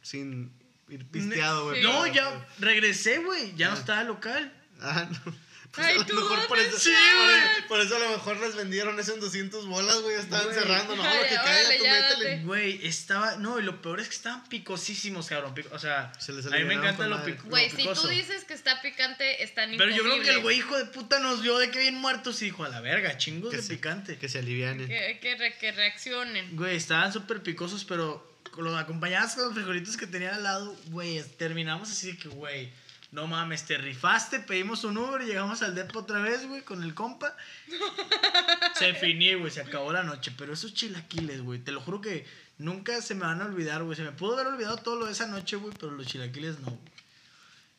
[0.00, 0.50] sin
[0.88, 1.82] ir pisteado, güey.
[1.82, 3.54] No, ya regresé, güey.
[3.56, 3.80] Ya no Ah.
[3.80, 4.54] estaba local.
[4.80, 5.34] Ah, no.
[5.70, 8.36] Pues Ay, a lo mejor por ¿dónde eso, por, eso- por eso a lo mejor
[8.40, 10.16] les vendieron eso en 200 bolas, güey.
[10.16, 10.56] Estaban Güey.
[10.58, 12.42] cerrando, no, lo que caiga, tú métele.
[12.44, 13.36] Güey, estaba.
[13.36, 15.52] No, y lo peor es que estaban picosísimos, cabrón.
[15.54, 18.02] pico- O sea, Se les a mí me encanta lo, pic- lo Güey, si picoso.
[18.02, 21.18] tú dices que está picante, están Pero yo creo que el güey hijo de puta
[21.18, 23.74] nos vio de que bien muertos y dijo a la verga, chingos Que de se-
[23.74, 24.16] picante.
[24.18, 24.88] Que se alivianen.
[24.88, 26.56] Que, que, re- que reaccionen.
[26.56, 31.22] Güey, estaban súper picosos, pero los acompañados con los frijolitos que tenían al lado, güey,
[31.36, 32.70] terminamos así de que, güey,
[33.10, 36.94] no mames, te rifaste, pedimos un Uber, llegamos al depo otra vez, güey, con el
[36.94, 37.34] compa.
[38.74, 42.26] se finí, güey, se acabó la noche, pero esos chilaquiles, güey, te lo juro que
[42.58, 43.96] nunca se me van a olvidar, güey.
[43.96, 46.66] Se me pudo haber olvidado todo lo de esa noche, güey, pero los chilaquiles no.
[46.66, 46.98] güey.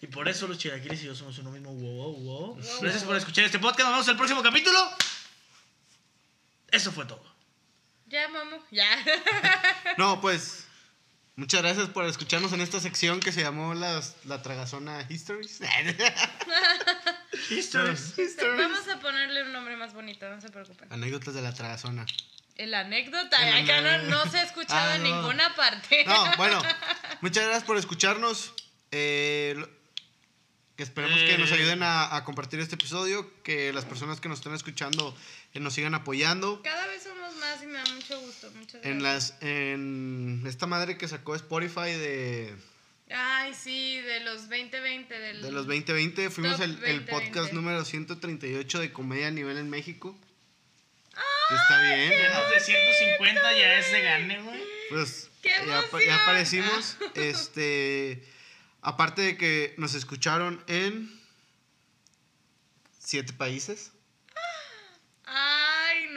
[0.02, 2.56] Y por eso los chilaquiles y yo somos uno mismo, wow, wow, wow.
[2.82, 3.10] Gracias wow.
[3.10, 4.80] por escuchar este podcast, nos vemos en el próximo capítulo.
[6.72, 7.24] Eso fue todo.
[8.08, 8.88] Ya, mamo, ya.
[9.98, 10.69] No, pues.
[11.40, 15.62] Muchas gracias por escucharnos en esta sección que se llamó las- la Tragazona Histories.
[17.50, 18.14] Histories.
[18.58, 20.92] Vamos a ponerle un nombre más bonito, no se preocupen.
[20.92, 22.06] Anécdotas de la Tragazona.
[22.56, 25.16] El anécdota, El acá no, no se ha escuchado Ah, en no.
[25.16, 26.04] ninguna parte.
[26.06, 26.62] No, bueno.
[27.22, 28.54] Muchas gracias por escucharnos.
[28.92, 29.56] Eh,
[30.76, 31.54] que esperemos que nos Eh.
[31.54, 33.32] ayuden a, a compartir este episodio.
[33.44, 35.16] Que las personas que nos están escuchando
[35.54, 36.62] eh, nos sigan apoyando.
[36.64, 37.19] Cada vez somos
[37.50, 38.52] más y me da mucho gusto.
[38.56, 39.34] Muchas En gracias.
[39.34, 42.56] las en esta madre que sacó Spotify de,
[43.12, 45.20] Ay, sí, de los 2020.
[45.20, 45.42] Del...
[45.42, 47.12] de los 2020 fuimos el, el 2020.
[47.12, 50.16] podcast número 138 de comedia a nivel en México.
[51.50, 52.10] Que está bien.
[52.10, 54.64] Menos de 150 ya es de gane, güey.
[54.92, 56.98] Pues ¡Qué ya, ya aparecimos.
[57.16, 58.24] Este,
[58.82, 61.12] aparte de que nos escucharon en
[63.00, 63.92] siete países.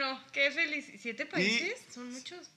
[0.03, 0.85] No, qué feliz.
[1.01, 1.79] ¿Siete países?
[1.93, 2.49] Son muchos.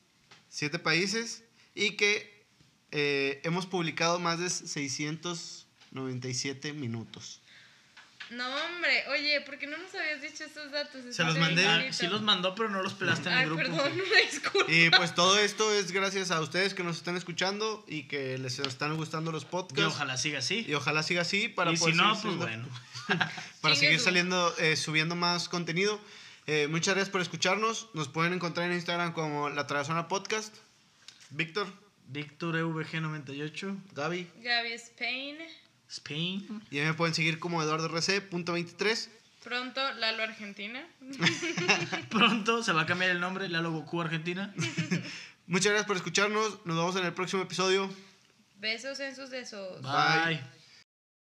[0.49, 1.45] Siete países.
[1.75, 2.45] Y que
[2.91, 7.41] eh, hemos publicado más de 697 minutos.
[8.31, 11.15] No, hombre, oye, ¿por qué no nos habías dicho estos datos?
[11.15, 11.65] Se los mandé.
[11.65, 13.63] Ah, sí los mandó, pero no los pelaste en el grupo.
[13.63, 13.93] perdón,
[14.33, 14.73] disculpa.
[14.73, 18.59] Y pues todo esto es gracias a ustedes que nos están escuchando y que les
[18.59, 19.95] están gustando los Y podcasts.
[19.95, 20.65] ojalá siga así.
[20.67, 22.69] Y ojalá siga así para y si poder no, seguir pues bueno.
[23.61, 26.01] para seguir saliendo, eh, subiendo más contenido.
[26.47, 27.89] Eh, muchas gracias por escucharnos.
[27.95, 30.55] Nos pueden encontrar en Instagram como La Tragazona Podcast.
[31.31, 31.67] Víctor,
[32.07, 34.31] Víctor EVG98, Gaby.
[34.43, 35.39] Gaby Spain.
[35.89, 36.63] Spain.
[36.71, 39.09] Y me pueden seguir como EduardoRC.23.
[39.43, 40.85] Pronto, Lalo Argentina.
[42.11, 44.53] Pronto se va a cambiar el nombre, Lalo Goku Argentina.
[45.47, 46.65] Muchas gracias por escucharnos.
[46.65, 47.89] Nos vemos en el próximo episodio.
[48.57, 49.83] Besos en sus besos.
[49.83, 50.35] Bye.
[50.35, 50.56] Bye.